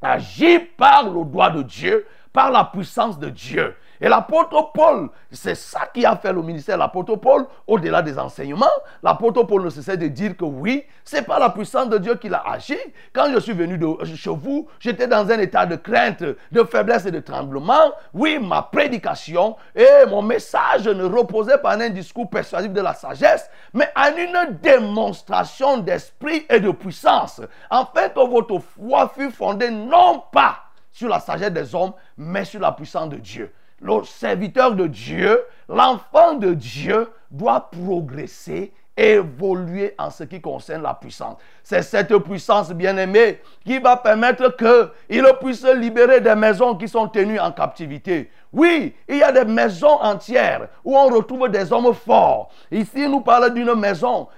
Agis 0.00 0.60
par 0.78 1.04
le 1.04 1.22
doigt 1.22 1.50
de 1.50 1.60
Dieu 1.64 2.06
par 2.32 2.50
la 2.50 2.64
puissance 2.64 3.18
de 3.18 3.28
Dieu. 3.28 3.74
Et 4.00 4.08
l'apôtre 4.08 4.72
Paul, 4.72 5.10
c'est 5.30 5.54
ça 5.54 5.88
qui 5.92 6.06
a 6.06 6.16
fait 6.16 6.32
le 6.32 6.42
ministère. 6.42 6.78
L'apôtre 6.78 7.16
Paul, 7.16 7.46
au-delà 7.66 8.00
des 8.00 8.18
enseignements, 8.18 8.66
l'apôtre 9.02 9.42
Paul 9.42 9.64
ne 9.64 9.70
cessait 9.70 9.98
de 9.98 10.08
dire 10.08 10.36
que 10.36 10.44
oui, 10.44 10.84
c'est 11.04 11.22
pas 11.22 11.38
la 11.38 11.50
puissance 11.50 11.88
de 11.90 11.98
Dieu 11.98 12.14
qui 12.14 12.30
l'a 12.30 12.42
agi. 12.46 12.78
Quand 13.12 13.30
je 13.30 13.38
suis 13.38 13.52
venu 13.52 13.76
de, 13.76 13.86
chez 14.14 14.30
vous, 14.30 14.68
j'étais 14.78 15.06
dans 15.06 15.30
un 15.30 15.38
état 15.38 15.66
de 15.66 15.76
crainte, 15.76 16.22
de 16.22 16.64
faiblesse 16.64 17.04
et 17.04 17.10
de 17.10 17.20
tremblement. 17.20 17.92
Oui, 18.14 18.38
ma 18.40 18.62
prédication 18.62 19.56
et 19.74 20.06
mon 20.08 20.22
message 20.22 20.88
ne 20.88 21.04
reposaient 21.04 21.58
pas 21.58 21.76
en 21.76 21.80
un 21.80 21.90
discours 21.90 22.30
persuasif 22.30 22.72
de 22.72 22.80
la 22.80 22.94
sagesse, 22.94 23.50
mais 23.74 23.90
en 23.94 24.16
une 24.16 24.58
démonstration 24.62 25.78
d'esprit 25.78 26.46
et 26.48 26.60
de 26.60 26.70
puissance. 26.70 27.42
En 27.70 27.84
fait, 27.84 28.14
votre 28.14 28.58
foi 28.58 29.12
fut 29.14 29.30
fondée 29.30 29.70
non 29.70 30.22
pas 30.32 30.56
sur 30.90 31.08
la 31.08 31.20
sagesse 31.20 31.52
des 31.52 31.74
hommes, 31.74 31.92
mais 32.16 32.44
sur 32.44 32.60
la 32.60 32.72
puissance 32.72 33.10
de 33.10 33.16
Dieu 33.16 33.52
le 33.80 34.04
serviteur 34.04 34.74
de 34.74 34.86
Dieu, 34.86 35.40
l'enfant 35.68 36.34
de 36.34 36.54
Dieu 36.54 37.08
doit 37.30 37.70
progresser, 37.70 38.72
évoluer 38.96 39.94
en 39.98 40.10
ce 40.10 40.24
qui 40.24 40.40
concerne 40.40 40.82
la 40.82 40.94
puissance. 40.94 41.36
C'est 41.62 41.82
cette 41.82 42.14
puissance 42.18 42.70
bien-aimée 42.72 43.40
qui 43.64 43.78
va 43.78 43.96
permettre 43.96 44.54
qu'il 44.56 45.24
puisse 45.40 45.64
libérer 45.64 46.20
des 46.20 46.34
maisons 46.34 46.76
qui 46.76 46.88
sont 46.88 47.08
tenues 47.08 47.40
en 47.40 47.52
captivité. 47.52 48.30
Oui, 48.52 48.94
il 49.08 49.16
y 49.18 49.22
a 49.22 49.32
des 49.32 49.44
maisons 49.44 49.98
entières 50.02 50.68
où 50.84 50.96
on 50.98 51.08
retrouve 51.08 51.48
des 51.48 51.72
hommes 51.72 51.94
forts. 51.94 52.50
Ici, 52.70 53.08
nous 53.08 53.20
parlons 53.20 53.54
d'une 53.54 53.74
maison 53.74 54.28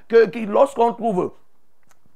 lorsqu'on 0.48 0.92
trouve 0.92 1.32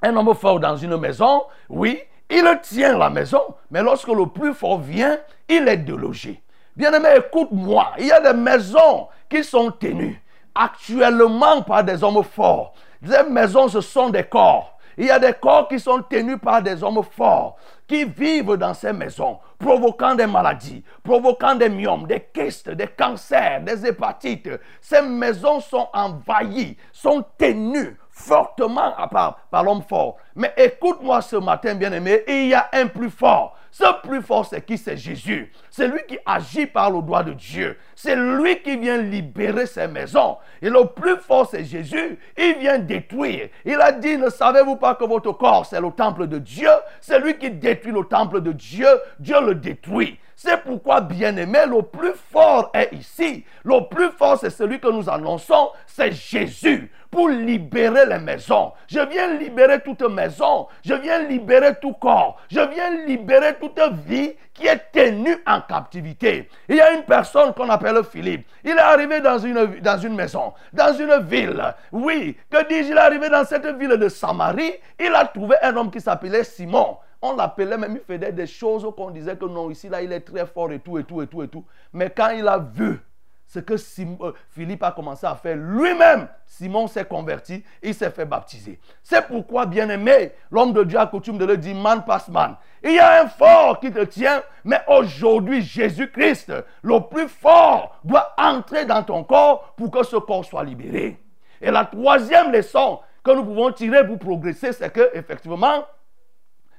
un 0.03 0.15
homme 0.15 0.35
fort 0.35 0.61
dans 0.61 0.77
une 0.77 0.97
maison, 0.99 1.43
oui, 1.69 1.99
il 2.31 2.59
tient 2.63 2.97
la 2.99 3.11
maison, 3.11 3.41
mais 3.71 3.83
lorsque 3.83 4.09
le 4.09 4.27
plus 4.27 4.53
fort 4.53 4.79
vient, 4.79 5.19
il 5.49 5.67
est 5.67 5.79
délogé. 5.79 6.43
Bien-aimé, 6.77 7.09
écoute-moi. 7.17 7.93
Il 7.99 8.07
y 8.07 8.13
a 8.13 8.21
des 8.21 8.39
maisons 8.39 9.09
qui 9.31 9.43
sont 9.43 9.71
tenues 9.71 10.23
actuellement 10.55 11.63
par 11.63 11.83
des 11.83 12.05
hommes 12.05 12.23
forts. 12.23 12.75
Ces 13.03 13.25
maisons, 13.31 13.69
ce 13.69 13.81
sont 13.81 14.11
des 14.11 14.25
corps. 14.25 14.77
Il 14.99 15.07
y 15.07 15.11
a 15.11 15.19
des 15.19 15.33
corps 15.33 15.69
qui 15.69 15.81
sont 15.81 16.03
tenus 16.03 16.39
par 16.43 16.63
des 16.63 16.83
hommes 16.83 17.03
forts 17.03 17.57
qui 17.87 18.05
vivent 18.05 18.57
dans 18.57 18.75
ces 18.75 18.93
maisons, 18.93 19.39
provoquant 19.59 20.15
des 20.15 20.27
maladies, 20.27 20.83
provoquant 21.03 21.55
des 21.55 21.69
myomes, 21.69 22.07
des 22.07 22.29
kystes, 22.33 22.71
des 22.71 22.89
cancers, 22.89 23.61
des 23.63 23.87
hépatites. 23.87 24.51
Ces 24.81 25.03
maisons 25.03 25.61
sont 25.61 25.89
envahies, 25.93 26.77
sont 26.93 27.25
tenues 27.39 27.97
fortement 28.17 28.93
par, 29.11 29.41
par 29.51 29.63
l'homme 29.63 29.83
fort. 29.83 30.17
Mais 30.35 30.53
écoute-moi 30.57 31.21
ce 31.21 31.37
matin, 31.37 31.75
bien-aimé, 31.75 32.23
il 32.27 32.49
y 32.49 32.55
a 32.55 32.69
un 32.73 32.87
plus 32.87 33.11
fort. 33.11 33.57
Ce 33.71 33.85
plus 34.03 34.23
fort, 34.23 34.47
c'est 34.47 34.65
qui? 34.65 34.79
C'est 34.79 34.97
Jésus. 34.97 35.53
C'est 35.71 35.87
lui 35.87 36.01
qui 36.09 36.17
agit 36.25 36.65
par 36.65 36.91
le 36.91 37.03
droit 37.03 37.23
de 37.23 37.35
Dieu. 37.35 37.77
C'est 37.95 38.17
lui 38.17 38.63
qui 38.63 38.75
vient 38.79 38.97
libérer 38.97 39.67
ses 39.67 39.87
maisons. 39.87 40.39
Et 40.63 40.71
le 40.71 40.87
plus 40.87 41.19
fort, 41.19 41.47
c'est 41.51 41.63
Jésus. 41.63 42.19
Il 42.39 42.55
vient 42.55 42.79
détruire. 42.79 43.51
Il 43.67 43.79
a 43.79 43.93
dit, 43.93 44.17
ne 44.17 44.31
savez-vous 44.31 44.77
pas 44.77 44.95
que 44.95 45.05
votre 45.05 45.33
corps, 45.33 45.67
c'est 45.67 45.81
le 45.81 45.91
temple 45.91 46.27
de 46.27 46.39
Dieu? 46.39 46.71
C'est 47.03 47.19
lui 47.19 47.37
qui 47.37 47.51
détruit 47.51 47.93
le 47.93 48.05
temple 48.05 48.41
de 48.41 48.53
Dieu. 48.53 48.89
Dieu 49.21 49.37
le 49.45 49.55
détruit. 49.55 50.19
C'est 50.39 50.63
pourquoi, 50.63 51.01
bien-aimé, 51.01 51.61
le 51.67 51.81
plus 51.81 52.13
fort 52.31 52.71
est 52.75 52.93
ici. 52.93 53.43
Le 53.65 53.89
plus 53.89 54.11
fort, 54.11 54.39
c'est 54.39 54.51
celui 54.51 54.79
que 54.79 54.89
nous 54.89 55.09
annonçons, 55.09 55.71
c'est 55.87 56.13
Jésus 56.13 56.93
pour 57.11 57.31
libérer 57.31 58.05
les 58.05 58.19
maisons. 58.19 58.73
Je 58.87 59.01
viens 59.01 59.33
libérer 59.33 59.81
toute 59.81 60.03
maison. 60.03 60.69
Je 60.85 60.93
viens 60.93 61.21
libérer 61.21 61.75
tout 61.81 61.95
corps. 61.95 62.39
Je 62.51 62.61
viens 62.61 63.07
libérer 63.07 63.55
toute 63.59 63.81
vie 64.07 64.35
qui 64.53 64.67
est 64.67 64.93
tenue 64.93 65.39
en 65.47 65.63
captivité. 65.63 66.51
Il 66.69 66.77
y 66.77 66.81
a 66.83 66.93
une 66.93 67.05
personne 67.05 67.55
qu'on 67.55 67.71
appelle 67.71 68.05
Philippe. 68.05 68.47
Il 68.63 68.73
est 68.73 68.79
arrivé 68.79 69.23
dans 69.23 69.39
une, 69.39 69.81
dans 69.81 69.99
une 69.99 70.15
maison, 70.15 70.53
dans 70.75 70.93
une 70.93 71.19
ville. 71.27 71.63
Oui, 71.93 72.37
que 72.51 72.69
dis-je, 72.69 72.91
il 72.91 72.97
est 72.99 73.01
arrivé 73.01 73.31
dans 73.31 73.45
cette 73.47 73.67
ville 73.79 73.97
de 73.97 74.09
Samarie. 74.11 74.75
Il 75.01 75.15
a 75.15 75.25
trouvé 75.25 75.57
un 75.63 75.75
homme 75.77 75.91
qui 75.91 76.01
s'appelait 76.03 76.45
Simon. 76.45 76.99
On 77.23 77.35
l'appelait 77.35 77.79
même, 77.79 77.99
il 77.99 78.01
faisait 78.01 78.33
des 78.33 78.47
choses 78.47 78.87
qu'on 78.97 79.11
disait 79.11 79.37
que 79.37 79.47
non, 79.47 79.71
ici, 79.71 79.89
là, 79.89 80.03
il 80.03 80.13
est 80.13 80.21
très 80.21 80.47
fort 80.47 80.71
et 80.73 80.81
tout, 80.81 80.99
et 80.99 81.05
tout, 81.05 81.23
et 81.23 81.27
tout, 81.27 81.43
et 81.43 81.49
tout. 81.49 81.65
Mais 81.93 82.11
quand 82.11 82.31
il 82.31 82.47
a 82.47 82.59
vu 82.59 83.01
ce 83.47 83.61
que 83.61 83.75
euh, 83.75 84.33
Philippe 84.51 84.83
a 84.83 84.93
commencé 84.93 85.27
à 85.27 85.35
faire 85.35 85.57
lui-même. 85.57 86.29
Simon 86.47 86.87
s'est 86.87 87.05
converti, 87.05 87.63
il 87.83 87.95
s'est 87.95 88.11
fait 88.11 88.25
baptiser. 88.25 88.81
C'est 89.03 89.27
pourquoi, 89.27 89.67
bien-aimé, 89.67 90.33
l'homme 90.51 90.73
de 90.73 90.85
Dieu 90.85 90.99
a 90.99 91.07
coutume 91.07 91.39
de 91.39 91.45
le 91.45 91.57
dire, 91.57 91.77
man 91.77 92.05
passe 92.05 92.29
man. 92.29 92.57
Il 92.83 92.93
y 92.93 92.99
a 92.99 93.23
un 93.23 93.29
fort 93.29 93.81
qui 93.81 93.91
te 93.93 94.05
tient, 94.05 94.43
mais 94.65 94.81
aujourd'hui, 94.89 95.63
Jésus-Christ, 95.63 96.53
le 96.83 97.01
plus 97.09 97.29
fort, 97.29 97.99
doit 98.05 98.35
entrer 98.37 98.85
dans 98.85 99.03
ton 99.03 99.25
corps 99.25 99.75
pour 99.77 99.91
que 99.91 100.05
ce 100.05 100.17
corps 100.17 100.45
soit 100.45 100.65
libéré. 100.65 101.21
Et 101.61 101.71
la 101.71 101.85
troisième 101.85 102.53
leçon 102.53 103.01
que 103.23 103.31
nous 103.31 103.45
pouvons 103.45 103.73
tirer 103.73 104.07
pour 104.07 104.19
progresser, 104.19 104.73
c'est 104.73 104.93
que, 104.93 105.11
effectivement, 105.15 105.85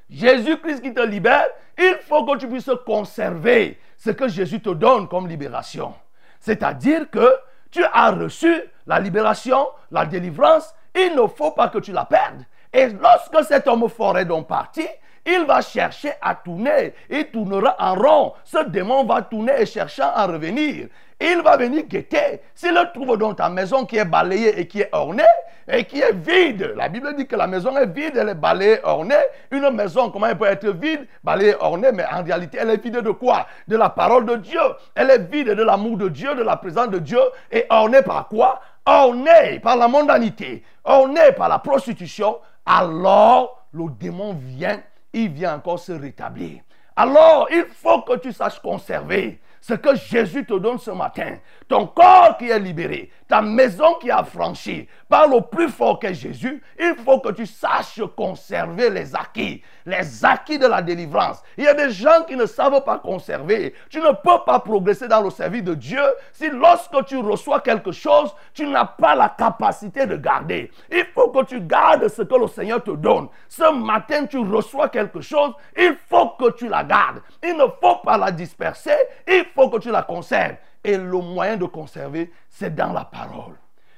Jésus-Christ 0.09 0.81
qui 0.81 0.93
te 0.93 1.01
libère, 1.01 1.47
il 1.77 1.97
faut 2.07 2.25
que 2.25 2.37
tu 2.37 2.47
puisses 2.47 2.69
conserver 2.85 3.79
ce 3.97 4.11
que 4.11 4.27
Jésus 4.27 4.61
te 4.61 4.69
donne 4.69 5.07
comme 5.07 5.27
libération. 5.27 5.93
C'est-à-dire 6.39 7.09
que 7.09 7.35
tu 7.71 7.83
as 7.83 8.11
reçu 8.11 8.53
la 8.85 8.99
libération, 8.99 9.67
la 9.91 10.05
délivrance, 10.05 10.73
il 10.95 11.15
ne 11.15 11.27
faut 11.27 11.51
pas 11.51 11.67
que 11.67 11.79
tu 11.79 11.91
la 11.91 12.05
perdes. 12.05 12.43
Et 12.73 12.89
lorsque 12.89 13.43
cet 13.45 13.67
homme 13.67 13.87
fort 13.89 14.17
est 14.17 14.25
donc 14.25 14.47
parti, 14.47 14.87
il 15.25 15.45
va 15.45 15.61
chercher 15.61 16.13
à 16.21 16.35
tourner. 16.35 16.93
Il 17.09 17.25
tournera 17.29 17.75
en 17.79 17.95
rond. 17.95 18.33
Ce 18.45 18.63
démon 18.65 19.03
va 19.03 19.21
tourner 19.21 19.53
et 19.59 19.65
chercher 19.65 20.03
à 20.03 20.25
revenir. 20.25 20.87
Il 21.19 21.41
va 21.41 21.57
venir 21.57 21.83
guetter. 21.85 22.41
S'il 22.53 22.73
le 22.73 22.91
trouve 22.93 23.17
dans 23.17 23.33
ta 23.33 23.49
maison 23.49 23.85
qui 23.85 23.97
est 23.97 24.05
balayée 24.05 24.59
et 24.59 24.67
qui 24.67 24.81
est 24.81 24.89
ornée 24.91 25.23
et 25.67 25.83
qui 25.83 25.99
est 25.99 26.13
vide, 26.13 26.73
la 26.77 26.87
Bible 26.89 27.15
dit 27.15 27.25
que 27.25 27.35
la 27.35 27.47
maison 27.47 27.75
est 27.75 27.87
vide, 27.87 28.15
elle 28.15 28.29
est 28.29 28.35
balayée, 28.35 28.79
ornée. 28.83 29.15
Une 29.51 29.69
maison, 29.71 30.11
comment 30.11 30.27
elle 30.27 30.37
peut 30.37 30.45
être 30.45 30.69
vide, 30.69 31.07
balayée, 31.23 31.55
ornée, 31.59 31.91
mais 31.91 32.05
en 32.05 32.23
réalité, 32.23 32.59
elle 32.61 32.69
est 32.69 32.83
vide 32.83 32.99
de 32.99 33.11
quoi? 33.11 33.47
De 33.67 33.75
la 33.75 33.89
parole 33.89 34.25
de 34.25 34.35
Dieu. 34.35 34.61
Elle 34.93 35.09
est 35.09 35.29
vide 35.29 35.49
de 35.49 35.63
l'amour 35.63 35.97
de 35.97 36.09
Dieu, 36.09 36.35
de 36.35 36.43
la 36.43 36.55
présence 36.55 36.89
de 36.89 36.99
Dieu 36.99 37.19
et 37.51 37.65
ornée 37.69 38.03
par 38.03 38.27
quoi? 38.27 38.61
Ornée 38.85 39.59
par 39.61 39.75
la 39.75 39.87
mondanité, 39.87 40.63
ornée 40.85 41.31
par 41.35 41.49
la 41.49 41.59
prostitution. 41.59 42.37
Alors, 42.65 43.65
le 43.73 43.85
démon 43.99 44.33
vient, 44.39 44.81
il 45.13 45.29
vient 45.29 45.55
encore 45.55 45.79
se 45.79 45.91
rétablir. 45.91 46.61
Alors, 46.95 47.47
il 47.51 47.65
faut 47.65 48.01
que 48.01 48.17
tu 48.17 48.31
saches 48.31 48.59
conserver 48.59 49.41
ce 49.67 49.73
que 49.73 49.95
Jésus 49.95 50.45
te 50.45 50.53
donne 50.53 50.77
ce 50.77 50.91
matin, 50.91 51.39
ton 51.67 51.87
corps 51.87 52.37
qui 52.37 52.49
est 52.49 52.59
libéré, 52.59 53.11
ta 53.27 53.41
maison 53.41 53.95
qui 53.95 54.09
a 54.09 54.23
franchi 54.23 54.87
par 55.09 55.27
le 55.27 55.41
plus 55.41 55.69
fort 55.69 55.99
que 55.99 56.13
Jésus, 56.13 56.61
il 56.79 56.95
faut 57.03 57.19
que 57.19 57.31
tu 57.31 57.45
saches 57.45 58.01
conserver 58.15 58.89
les 58.89 59.15
acquis, 59.15 59.61
les 59.85 60.25
acquis 60.25 60.57
de 60.59 60.67
la 60.67 60.81
délivrance. 60.81 61.41
Il 61.57 61.63
y 61.63 61.67
a 61.67 61.73
des 61.73 61.91
gens 61.91 62.23
qui 62.27 62.35
ne 62.35 62.45
savent 62.45 62.83
pas 62.83 62.97
conserver. 62.99 63.73
Tu 63.89 63.99
ne 63.99 64.09
peux 64.09 64.43
pas 64.45 64.59
progresser 64.59 65.07
dans 65.07 65.21
le 65.21 65.29
service 65.29 65.63
de 65.63 65.73
Dieu 65.73 66.01
si 66.33 66.49
lorsque 66.49 67.05
tu 67.05 67.17
reçois 67.17 67.59
quelque 67.61 67.91
chose, 67.91 68.33
tu 68.53 68.67
n'as 68.67 68.85
pas 68.85 69.15
la 69.15 69.29
capacité 69.29 70.05
de 70.05 70.15
garder. 70.15 70.71
Il 70.91 71.05
faut 71.13 71.29
que 71.29 71.43
tu 71.45 71.61
gardes 71.61 72.07
ce 72.07 72.21
que 72.21 72.35
le 72.35 72.47
Seigneur 72.47 72.83
te 72.83 72.91
donne. 72.91 73.27
Ce 73.47 73.71
matin, 73.73 74.25
tu 74.25 74.37
reçois 74.37 74.89
quelque 74.89 75.21
chose, 75.21 75.53
il 75.77 75.95
faut 76.09 76.29
que 76.39 76.51
tu 76.51 76.67
la 76.67 76.83
gardes. 76.83 77.21
Il 77.43 77.55
ne 77.55 77.65
faut 77.81 77.97
pas 78.03 78.17
la 78.17 78.31
disperser, 78.31 78.95
il 79.27 79.45
faut 79.55 79.69
que 79.69 79.77
tu 79.77 79.91
la 79.91 80.03
conserves. 80.03 80.55
Et 80.87 80.97
le 80.97 81.19
moyen 81.19 81.57
de 81.57 81.65
conserver, 81.65 82.31
c'est 82.49 82.73
dans 82.73 82.93
la 82.93 83.03
parole. 83.03 83.55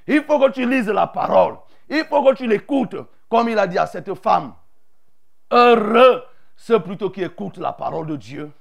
Il 0.07 0.23
faut 0.23 0.39
que 0.39 0.49
tu 0.49 0.67
lises 0.67 0.89
la 0.89 1.05
parole. 1.05 1.57
Il 1.87 2.03
faut 2.05 2.23
que 2.23 2.33
tu 2.33 2.47
l'écoutes. 2.47 2.95
Comme 3.29 3.47
il 3.47 3.59
a 3.59 3.67
dit 3.67 3.77
à 3.77 3.85
cette 3.85 4.11
femme, 4.15 4.55
heureux 5.51 6.23
ceux 6.55 6.79
plutôt 6.79 7.11
qui 7.11 7.21
écoutent 7.21 7.59
la 7.59 7.73
parole 7.73 8.07
de 8.07 8.15
Dieu 8.15 8.51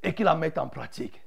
et 0.00 0.14
qui 0.14 0.22
la 0.22 0.36
mettent 0.36 0.58
en 0.58 0.68
pratique. 0.68 1.20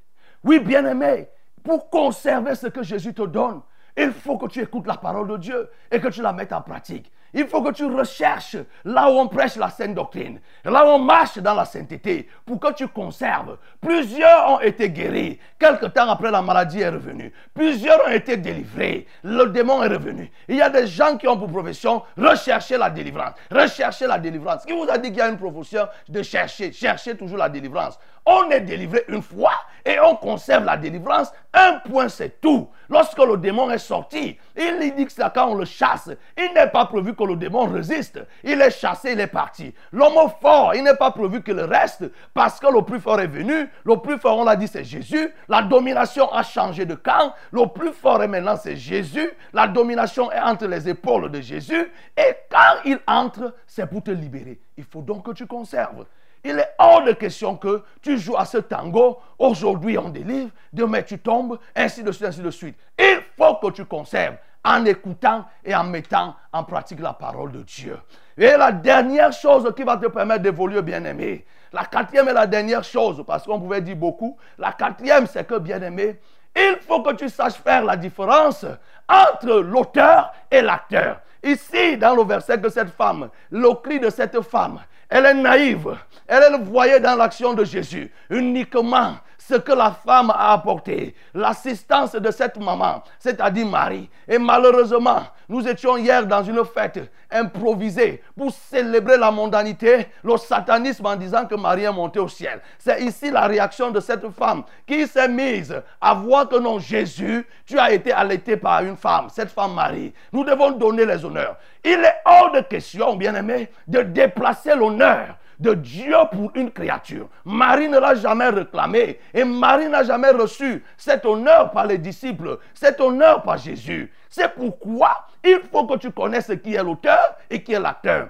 Oui, 0.46 0.60
bien-aimé, 0.60 1.28
pour 1.62 1.90
conserver 1.90 2.56
ce 2.56 2.68
que 2.68 2.84
Jésus 2.84 3.14
te 3.14 3.24
donne, 3.24 3.62
il 3.98 4.14
faut 4.14 4.38
que 4.38 4.48
tu 4.48 4.62
écoutes 4.62 4.88
la 4.88 4.96
parole 4.96 5.28
de 5.28 5.38
Dieu 5.38 5.70
et 5.92 6.00
que 6.00 6.08
tu 6.08 6.22
la 6.22 6.32
mettes 6.32 6.54
en 6.54 6.62
pratique. 6.62 7.12
Il 7.38 7.48
faut 7.48 7.62
que 7.62 7.72
tu 7.72 7.86
recherches 7.86 8.56
là 8.86 9.10
où 9.10 9.20
on 9.20 9.28
prêche 9.28 9.58
la 9.58 9.70
sainte 9.70 9.94
doctrine, 9.94 10.40
là 10.64 10.86
où 10.86 10.90
on 10.92 11.00
marche 11.00 11.38
dans 11.40 11.54
la 11.54 11.66
sainteté, 11.66 12.30
pour 12.46 12.62
que 12.62 12.72
tu 12.72 12.88
conserves. 12.88 13.58
Plusieurs 13.82 14.52
ont 14.52 14.62
été 14.62 14.90
guéris. 14.90 15.38
Quelque 15.60 15.88
temps 15.88 16.10
après, 16.10 16.32
la 16.32 16.42
maladie 16.42 16.80
est 16.80 16.90
revenue. 16.90 17.34
Plusieurs 17.54 18.06
ont 18.08 18.12
été 18.12 18.38
délivrés. 18.38 19.06
Le 19.22 19.48
démon 19.48 19.84
est 19.84 19.90
revenu. 19.90 20.32
Il 20.48 20.56
y 20.56 20.62
a 20.62 20.70
des 20.70 20.88
gens 20.88 21.18
qui 21.18 21.28
ont 21.28 21.38
pour 21.38 21.50
profession 21.50 22.04
rechercher 22.18 22.78
la 22.78 22.90
délivrance. 22.90 23.34
Rechercher 23.52 24.08
la 24.08 24.18
délivrance. 24.18 24.66
Qui 24.66 24.72
vous 24.72 24.90
a 24.90 24.98
dit 24.98 25.10
qu'il 25.10 25.18
y 25.18 25.22
a 25.22 25.28
une 25.28 25.38
profession 25.38 25.88
de 26.08 26.24
chercher, 26.24 26.72
chercher 26.72 27.18
toujours 27.18 27.38
la 27.38 27.50
délivrance? 27.50 28.00
On 28.26 28.50
est 28.50 28.62
délivré 28.62 29.04
une 29.08 29.22
fois 29.22 29.54
et 29.86 30.00
on 30.00 30.16
conserve 30.16 30.66
la 30.66 30.78
délivrance, 30.78 31.32
un 31.54 31.80
point 31.88 32.10
c'est 32.10 32.42
tout. 32.42 32.68
Lorsque 32.90 33.20
le 33.20 33.38
démon 33.38 33.70
est 33.70 33.78
sorti, 33.78 34.38
il 34.56 34.94
dit 34.96 35.06
que 35.06 35.12
c'est 35.12 35.32
quand 35.34 35.50
on 35.50 35.56
le 35.56 35.66
chasse. 35.66 36.10
Il 36.38 36.54
n'est 36.54 36.70
pas 36.70 36.86
prévu 36.86 37.16
que 37.16 37.24
le 37.24 37.36
démon 37.36 37.66
résiste. 37.66 38.20
Il 38.44 38.62
est 38.62 38.72
chassé, 38.72 39.12
il 39.14 39.20
est 39.20 39.28
parti. 39.28 39.74
L'homme 39.92 40.30
fort, 40.42 40.74
il 40.76 40.84
n'est 40.84 40.96
pas 40.96 41.12
prévu 41.12 41.44
qu'il 41.44 41.60
reste 41.60 42.04
parce 42.34 42.60
que 42.60 42.68
le 42.68 42.82
plus 42.84 43.00
fort 43.00 43.20
est 43.20 43.28
venu. 43.28 43.70
Le 43.84 43.98
plus 43.98 44.18
fort, 44.18 44.40
on 44.40 44.44
l'a 44.44 44.56
dit, 44.56 44.68
c'est 44.68 44.84
Jésus. 44.84 45.32
La 45.48 45.62
domination 45.62 46.32
a 46.32 46.44
changé 46.44 46.86
de 46.86 46.96
camp. 46.96 47.34
Le 47.52 47.68
plus 47.68 47.92
fort 47.92 48.22
est 48.24 48.28
maintenant, 48.28 48.56
c'est 48.56 48.76
Jésus. 48.76 49.30
La 49.54 49.68
domination 49.68 50.32
est 50.32 50.40
entre 50.40 50.66
les 50.68 50.90
épaules 50.90 51.32
de 51.32 51.42
Jésus. 51.42 51.92
Et 52.18 52.36
quand 52.50 52.82
il 52.86 53.00
entre, 53.08 53.56
c'est 53.68 53.88
pour 53.88 54.04
te 54.04 54.12
libérer. 54.12 54.60
Il 54.78 54.84
faut 54.84 55.02
donc 55.02 55.26
que 55.26 55.32
tu 55.32 55.48
conserves. 55.48 56.06
Il 56.48 56.60
est 56.60 56.76
hors 56.78 57.04
de 57.04 57.12
question 57.14 57.58
que 57.58 57.84
tu 58.04 58.20
joues 58.20 58.38
à 58.38 58.46
ce 58.46 58.60
tango. 58.60 59.18
Aujourd'hui, 59.40 59.98
on 59.98 60.10
délivre. 60.10 60.52
Demain, 60.72 61.02
tu 61.02 61.18
tombes. 61.18 61.58
Ainsi 61.76 62.04
de 62.04 62.12
suite, 62.12 62.28
ainsi 62.28 62.42
de 62.42 62.52
suite. 62.52 62.78
Il 63.00 63.20
faut 63.36 63.56
que 63.56 63.72
tu 63.72 63.84
conserves 63.86 64.36
en 64.64 64.86
écoutant 64.86 65.46
et 65.64 65.76
en 65.76 65.84
mettant 65.84 66.36
en 66.54 66.64
pratique 66.64 67.00
la 67.00 67.14
parole 67.14 67.52
de 67.52 67.64
Dieu. 67.64 67.98
Et 68.38 68.56
la 68.58 68.72
dernière 68.72 69.34
chose 69.34 69.74
qui 69.76 69.82
va 69.82 69.98
te 69.98 70.06
permettre 70.06 70.44
d'évoluer, 70.44 70.84
bien-aimé, 70.84 71.46
la 71.74 71.86
quatrième 71.86 72.30
et 72.30 72.34
la 72.34 72.46
dernière 72.46 72.84
chose, 72.84 73.24
parce 73.26 73.44
qu'on 73.44 73.60
pouvait 73.60 73.82
dire 73.82 73.96
beaucoup, 73.96 74.38
la 74.60 74.72
quatrième, 74.72 75.26
c'est 75.26 75.48
que, 75.48 75.58
bien-aimé, 75.58 76.20
il 76.56 76.78
faut 76.88 77.02
que 77.02 77.14
tu 77.14 77.28
saches 77.28 77.56
faire 77.56 77.84
la 77.84 77.98
différence 77.98 78.68
entre 79.10 79.62
l'auteur 79.62 80.32
et 80.52 80.62
l'acteur. 80.62 81.22
Ici, 81.44 81.98
dans 81.98 82.16
le 82.16 82.24
verset 82.24 82.60
de 82.60 82.70
cette 82.70 82.90
femme, 82.90 83.30
le 83.50 83.74
cri 83.82 84.00
de 84.00 84.10
cette 84.12 84.42
femme, 84.42 84.80
elle 85.10 85.26
est 85.26 85.34
naïve. 85.34 85.98
Elle, 86.28 86.44
elle 86.48 86.62
voyait 86.64 87.00
dans 87.00 87.16
l'action 87.16 87.54
de 87.54 87.64
Jésus 87.64 88.12
uniquement 88.30 89.16
ce 89.48 89.56
que 89.56 89.72
la 89.72 89.92
femme 89.92 90.32
a 90.32 90.54
apporté, 90.54 91.14
l'assistance 91.34 92.14
de 92.14 92.32
cette 92.32 92.58
maman, 92.58 93.04
c'est-à-dire 93.20 93.68
Marie. 93.68 94.10
Et 94.28 94.40
malheureusement, 94.40 95.22
nous 95.48 95.68
étions 95.68 95.98
hier 95.98 96.26
dans 96.26 96.42
une 96.42 96.66
fête 96.66 97.12
improvisée 97.30 98.24
pour 98.36 98.52
célébrer 98.52 99.18
la 99.18 99.30
mondanité, 99.30 100.08
le 100.24 100.38
satanisme 100.38 101.06
en 101.06 101.16
disant 101.16 101.46
que 101.46 101.54
Marie 101.54 101.84
est 101.84 101.92
montée 101.92 102.20
au 102.20 102.28
ciel. 102.28 102.60
C'est 102.80 103.04
ici 103.04 103.30
la 103.30 103.46
réaction 103.46 103.92
de 103.92 104.00
cette 104.00 104.28
femme 104.30 104.64
qui 104.88 105.06
s'est 105.06 105.30
mise 105.30 105.80
à 106.02 106.14
voir 106.16 106.50
que 106.50 106.58
non, 106.58 106.80
Jésus, 106.80 107.48
tu 107.68 107.78
as 107.78 107.92
été 107.92 108.12
allaité 108.12 108.58
par 108.58 108.84
une 108.84 108.98
femme, 108.98 109.28
cette 109.30 109.52
femme 109.52 109.76
Marie. 109.76 110.12
Nous 110.34 110.44
devons 110.44 110.72
donner 110.72 111.06
les 111.06 111.24
honneurs. 111.24 111.58
Il 111.84 112.00
est 112.04 112.16
hors 112.26 112.52
de 112.52 112.62
question, 112.62 113.16
bien-aimé, 113.16 113.70
de 113.88 114.02
déplacer 114.02 114.76
l'honneur 114.76 115.38
de 115.60 115.74
Dieu 115.74 116.16
pour 116.32 116.52
une 116.56 116.72
créature. 116.72 117.30
Marie 117.46 117.90
ne 117.90 118.00
l'a 118.00 118.16
jamais 118.16 118.50
réclamé 118.50 119.20
et 119.34 119.44
Marie 119.44 119.90
n'a 119.90 120.04
jamais 120.04 120.32
reçu 120.32 120.84
cet 120.98 121.26
honneur 121.26 121.72
par 121.72 121.86
les 121.86 121.98
disciples, 121.98 122.60
cet 122.74 123.00
honneur 123.02 123.44
par 123.44 123.58
Jésus. 123.58 124.12
C'est 124.30 124.54
pourquoi 124.54 125.28
il 125.44 125.62
faut 125.72 125.86
que 125.86 125.98
tu 125.98 126.12
connaisses 126.12 126.52
qui 126.64 126.76
est 126.76 126.84
l'auteur 126.84 127.38
et 127.50 127.64
qui 127.64 127.74
est 127.74 127.80
l'acteur. 127.80 128.30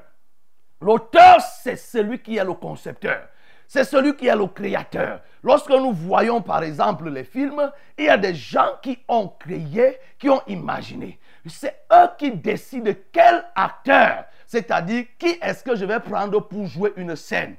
L'auteur, 0.82 1.42
c'est 1.42 1.78
celui 1.78 2.20
qui 2.20 2.38
est 2.38 2.44
le 2.44 2.54
concepteur. 2.54 3.28
C'est 3.68 3.84
celui 3.84 4.16
qui 4.16 4.28
est 4.28 4.36
le 4.36 4.48
créateur. 4.48 5.22
Lorsque 5.44 5.70
nous 5.70 5.92
voyons 5.92 6.42
par 6.42 6.64
exemple 6.64 7.10
les 7.10 7.24
films, 7.24 7.72
il 7.98 8.06
y 8.06 8.10
a 8.10 8.18
des 8.18 8.36
gens 8.36 8.74
qui 8.82 9.00
ont 9.08 9.28
créé, 9.28 9.98
qui 10.20 10.30
ont 10.30 10.42
imaginé. 10.48 11.20
C'est 11.48 11.86
eux 11.92 12.10
qui 12.18 12.32
décident 12.32 12.92
quel 13.12 13.46
acteur 13.56 14.26
c'est-à-dire, 14.48 15.06
qui 15.18 15.38
est-ce 15.42 15.64
que 15.64 15.76
je 15.76 15.86
vais 15.86 16.00
prendre 16.00 16.40
pour 16.40 16.66
jouer 16.68 16.94
une 16.98 17.16
scène? 17.16 17.56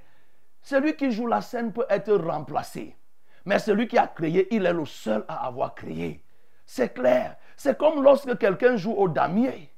Celui 0.63 0.95
qui 0.95 1.11
joue 1.11 1.27
la 1.27 1.41
scène 1.41 1.73
peut 1.73 1.87
être 1.89 2.15
remplacé. 2.15 2.97
Mais 3.45 3.59
celui 3.59 3.87
qui 3.87 3.99
a 3.99 4.07
créé, 4.07 4.49
il 4.55 4.67
est 4.67 4.73
le 4.73 4.85
seul 4.85 5.25
à 5.29 5.47
avoir 5.47 5.75
créé. 5.75 6.25
C'est 6.65 6.95
clair. 6.95 7.37
C'est 7.57 7.79
comme 7.79 8.03
lorsque 8.03 8.37
quelqu'un 8.39 8.77
joue 8.77 8.93
au 8.93 9.09
damier. 9.09 9.73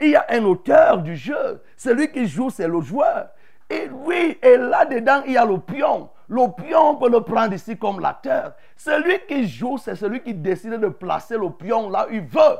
Il 0.00 0.10
y 0.10 0.16
a 0.16 0.26
un 0.28 0.44
auteur 0.44 0.98
du 0.98 1.16
jeu. 1.16 1.62
Celui 1.76 2.10
qui 2.10 2.26
joue, 2.26 2.50
c'est 2.50 2.68
le 2.68 2.80
joueur. 2.80 3.28
Et 3.70 3.88
oui, 3.88 4.38
et 4.42 4.56
là-dedans, 4.56 5.22
il 5.26 5.32
y 5.32 5.36
a 5.38 5.46
le 5.46 5.58
pion. 5.58 6.10
Le 6.28 6.54
pion, 6.54 6.90
on 6.90 6.96
peut 6.96 7.10
le 7.10 7.20
prendre 7.22 7.54
ici 7.54 7.78
comme 7.78 8.00
l'acteur. 8.00 8.54
Celui 8.76 9.20
qui 9.26 9.46
joue, 9.46 9.78
c'est 9.78 9.96
celui 9.96 10.22
qui 10.22 10.34
décide 10.34 10.74
de 10.74 10.88
placer 10.88 11.38
le 11.38 11.50
pion 11.50 11.88
là 11.88 12.06
où 12.08 12.12
il 12.12 12.20
veut. 12.22 12.58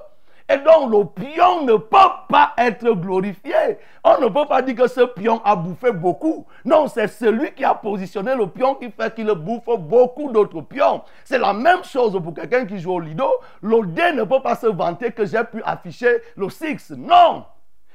Et 0.48 0.58
donc 0.58 0.90
le 0.90 1.04
pion 1.06 1.64
ne 1.64 1.76
peut 1.76 1.96
pas 2.28 2.52
être 2.58 2.90
glorifié. 2.92 3.78
On 4.04 4.20
ne 4.20 4.26
peut 4.28 4.46
pas 4.46 4.60
dire 4.60 4.76
que 4.76 4.86
ce 4.86 5.00
pion 5.00 5.40
a 5.42 5.56
bouffé 5.56 5.90
beaucoup. 5.90 6.46
Non, 6.66 6.86
c'est 6.86 7.08
celui 7.08 7.52
qui 7.52 7.64
a 7.64 7.74
positionné 7.74 8.34
le 8.36 8.46
pion 8.46 8.74
qui 8.74 8.90
fait 8.90 9.14
qu'il 9.14 9.30
bouffe 9.32 9.78
beaucoup 9.78 10.30
d'autres 10.30 10.60
pions. 10.60 11.02
C'est 11.24 11.38
la 11.38 11.54
même 11.54 11.82
chose 11.82 12.20
pour 12.22 12.34
quelqu'un 12.34 12.66
qui 12.66 12.78
joue 12.78 12.92
au 12.92 13.00
lido. 13.00 13.26
Le 13.62 13.78
ne 14.12 14.24
peut 14.24 14.42
pas 14.42 14.56
se 14.56 14.66
vanter 14.66 15.12
que 15.12 15.24
j'ai 15.24 15.44
pu 15.44 15.62
afficher 15.64 16.18
le 16.36 16.50
6. 16.50 16.90
Non, 16.98 17.46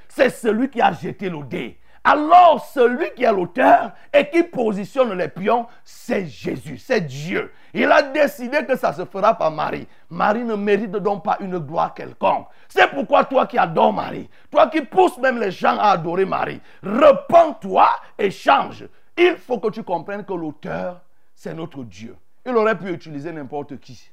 c'est 0.08 0.32
celui 0.32 0.70
qui 0.70 0.82
a 0.82 0.92
jeté 0.92 1.30
le 1.30 1.44
dé. 1.44 1.79
Alors 2.04 2.66
celui 2.66 3.12
qui 3.16 3.24
est 3.24 3.32
l'auteur 3.32 3.92
et 4.14 4.30
qui 4.30 4.44
positionne 4.44 5.14
les 5.14 5.28
pions, 5.28 5.68
c'est 5.84 6.26
Jésus, 6.26 6.78
c'est 6.78 7.02
Dieu. 7.02 7.52
Il 7.74 7.92
a 7.92 8.02
décidé 8.02 8.66
que 8.66 8.78
ça 8.78 8.94
se 8.94 9.06
fera 9.06 9.38
par 9.38 9.52
Marie. 9.52 9.88
Marie 10.10 10.44
ne 10.44 10.56
mérite 10.56 10.92
donc 10.92 11.24
pas 11.24 11.38
une 11.40 11.60
gloire 11.60 11.94
quelconque. 11.94 12.48
C'est 12.68 12.90
pourquoi 12.90 13.26
toi 13.26 13.46
qui 13.46 13.58
adores 13.58 13.94
Marie, 13.94 14.30
toi 14.50 14.68
qui 14.68 14.82
pousses 14.82 15.18
même 15.18 15.40
les 15.40 15.52
gens 15.52 15.78
à 15.78 15.92
adorer 15.92 16.26
Marie, 16.26 16.62
repens-toi 16.82 17.90
et 18.18 18.32
change. 18.32 18.88
Il 19.18 19.36
faut 19.36 19.60
que 19.60 19.70
tu 19.70 19.84
comprennes 19.84 20.24
que 20.24 20.34
l'auteur, 20.34 21.02
c'est 21.36 21.54
notre 21.54 21.84
Dieu. 21.84 22.16
Il 22.46 22.56
aurait 22.56 22.78
pu 22.78 22.92
utiliser 22.92 23.32
n'importe 23.32 23.80
qui. 23.80 24.10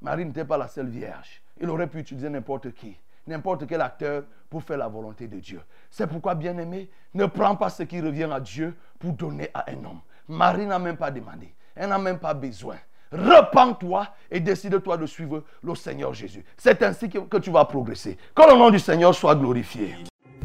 Marie 0.00 0.24
n'était 0.24 0.46
pas 0.46 0.56
la 0.56 0.66
seule 0.66 0.88
vierge. 0.88 1.42
Il 1.60 1.68
aurait 1.68 1.86
pu 1.86 1.98
utiliser 1.98 2.30
n'importe 2.30 2.72
qui 2.72 2.96
n'importe 3.30 3.66
quel 3.66 3.80
acteur 3.80 4.24
pour 4.50 4.62
faire 4.62 4.78
la 4.78 4.88
volonté 4.88 5.28
de 5.28 5.38
Dieu. 5.38 5.60
C'est 5.90 6.06
pourquoi, 6.06 6.34
bien-aimé, 6.34 6.90
ne 7.14 7.26
prends 7.26 7.56
pas 7.56 7.70
ce 7.70 7.84
qui 7.84 8.00
revient 8.00 8.28
à 8.30 8.40
Dieu 8.40 8.74
pour 8.98 9.12
donner 9.12 9.48
à 9.54 9.70
un 9.70 9.84
homme. 9.84 10.00
Marie 10.28 10.66
n'a 10.66 10.78
même 10.78 10.96
pas 10.96 11.10
demandé. 11.10 11.54
Elle 11.74 11.88
n'a 11.88 11.98
même 11.98 12.18
pas 12.18 12.34
besoin. 12.34 12.76
Repends-toi 13.12 14.06
et 14.30 14.38
décide-toi 14.38 14.96
de 14.96 15.06
suivre 15.06 15.42
le 15.62 15.74
Seigneur 15.74 16.14
Jésus. 16.14 16.44
C'est 16.56 16.82
ainsi 16.82 17.08
que, 17.08 17.38
tu 17.38 17.50
vas 17.50 17.64
progresser. 17.64 18.16
Que 18.34 18.42
le 18.50 18.56
nom 18.56 18.70
du 18.70 18.78
Seigneur 18.78 19.14
soit 19.14 19.34
glorifié. 19.34 19.96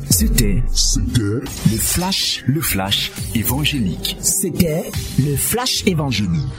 C'était, 0.09 0.63
c'était 0.73 1.21
le 1.21 1.77
flash, 1.77 2.43
le 2.47 2.61
flash 2.61 3.11
évangélique. 3.35 4.17
C'était 4.19 4.91
le 5.19 5.35
flash 5.35 5.85
évangélique. 5.85 6.51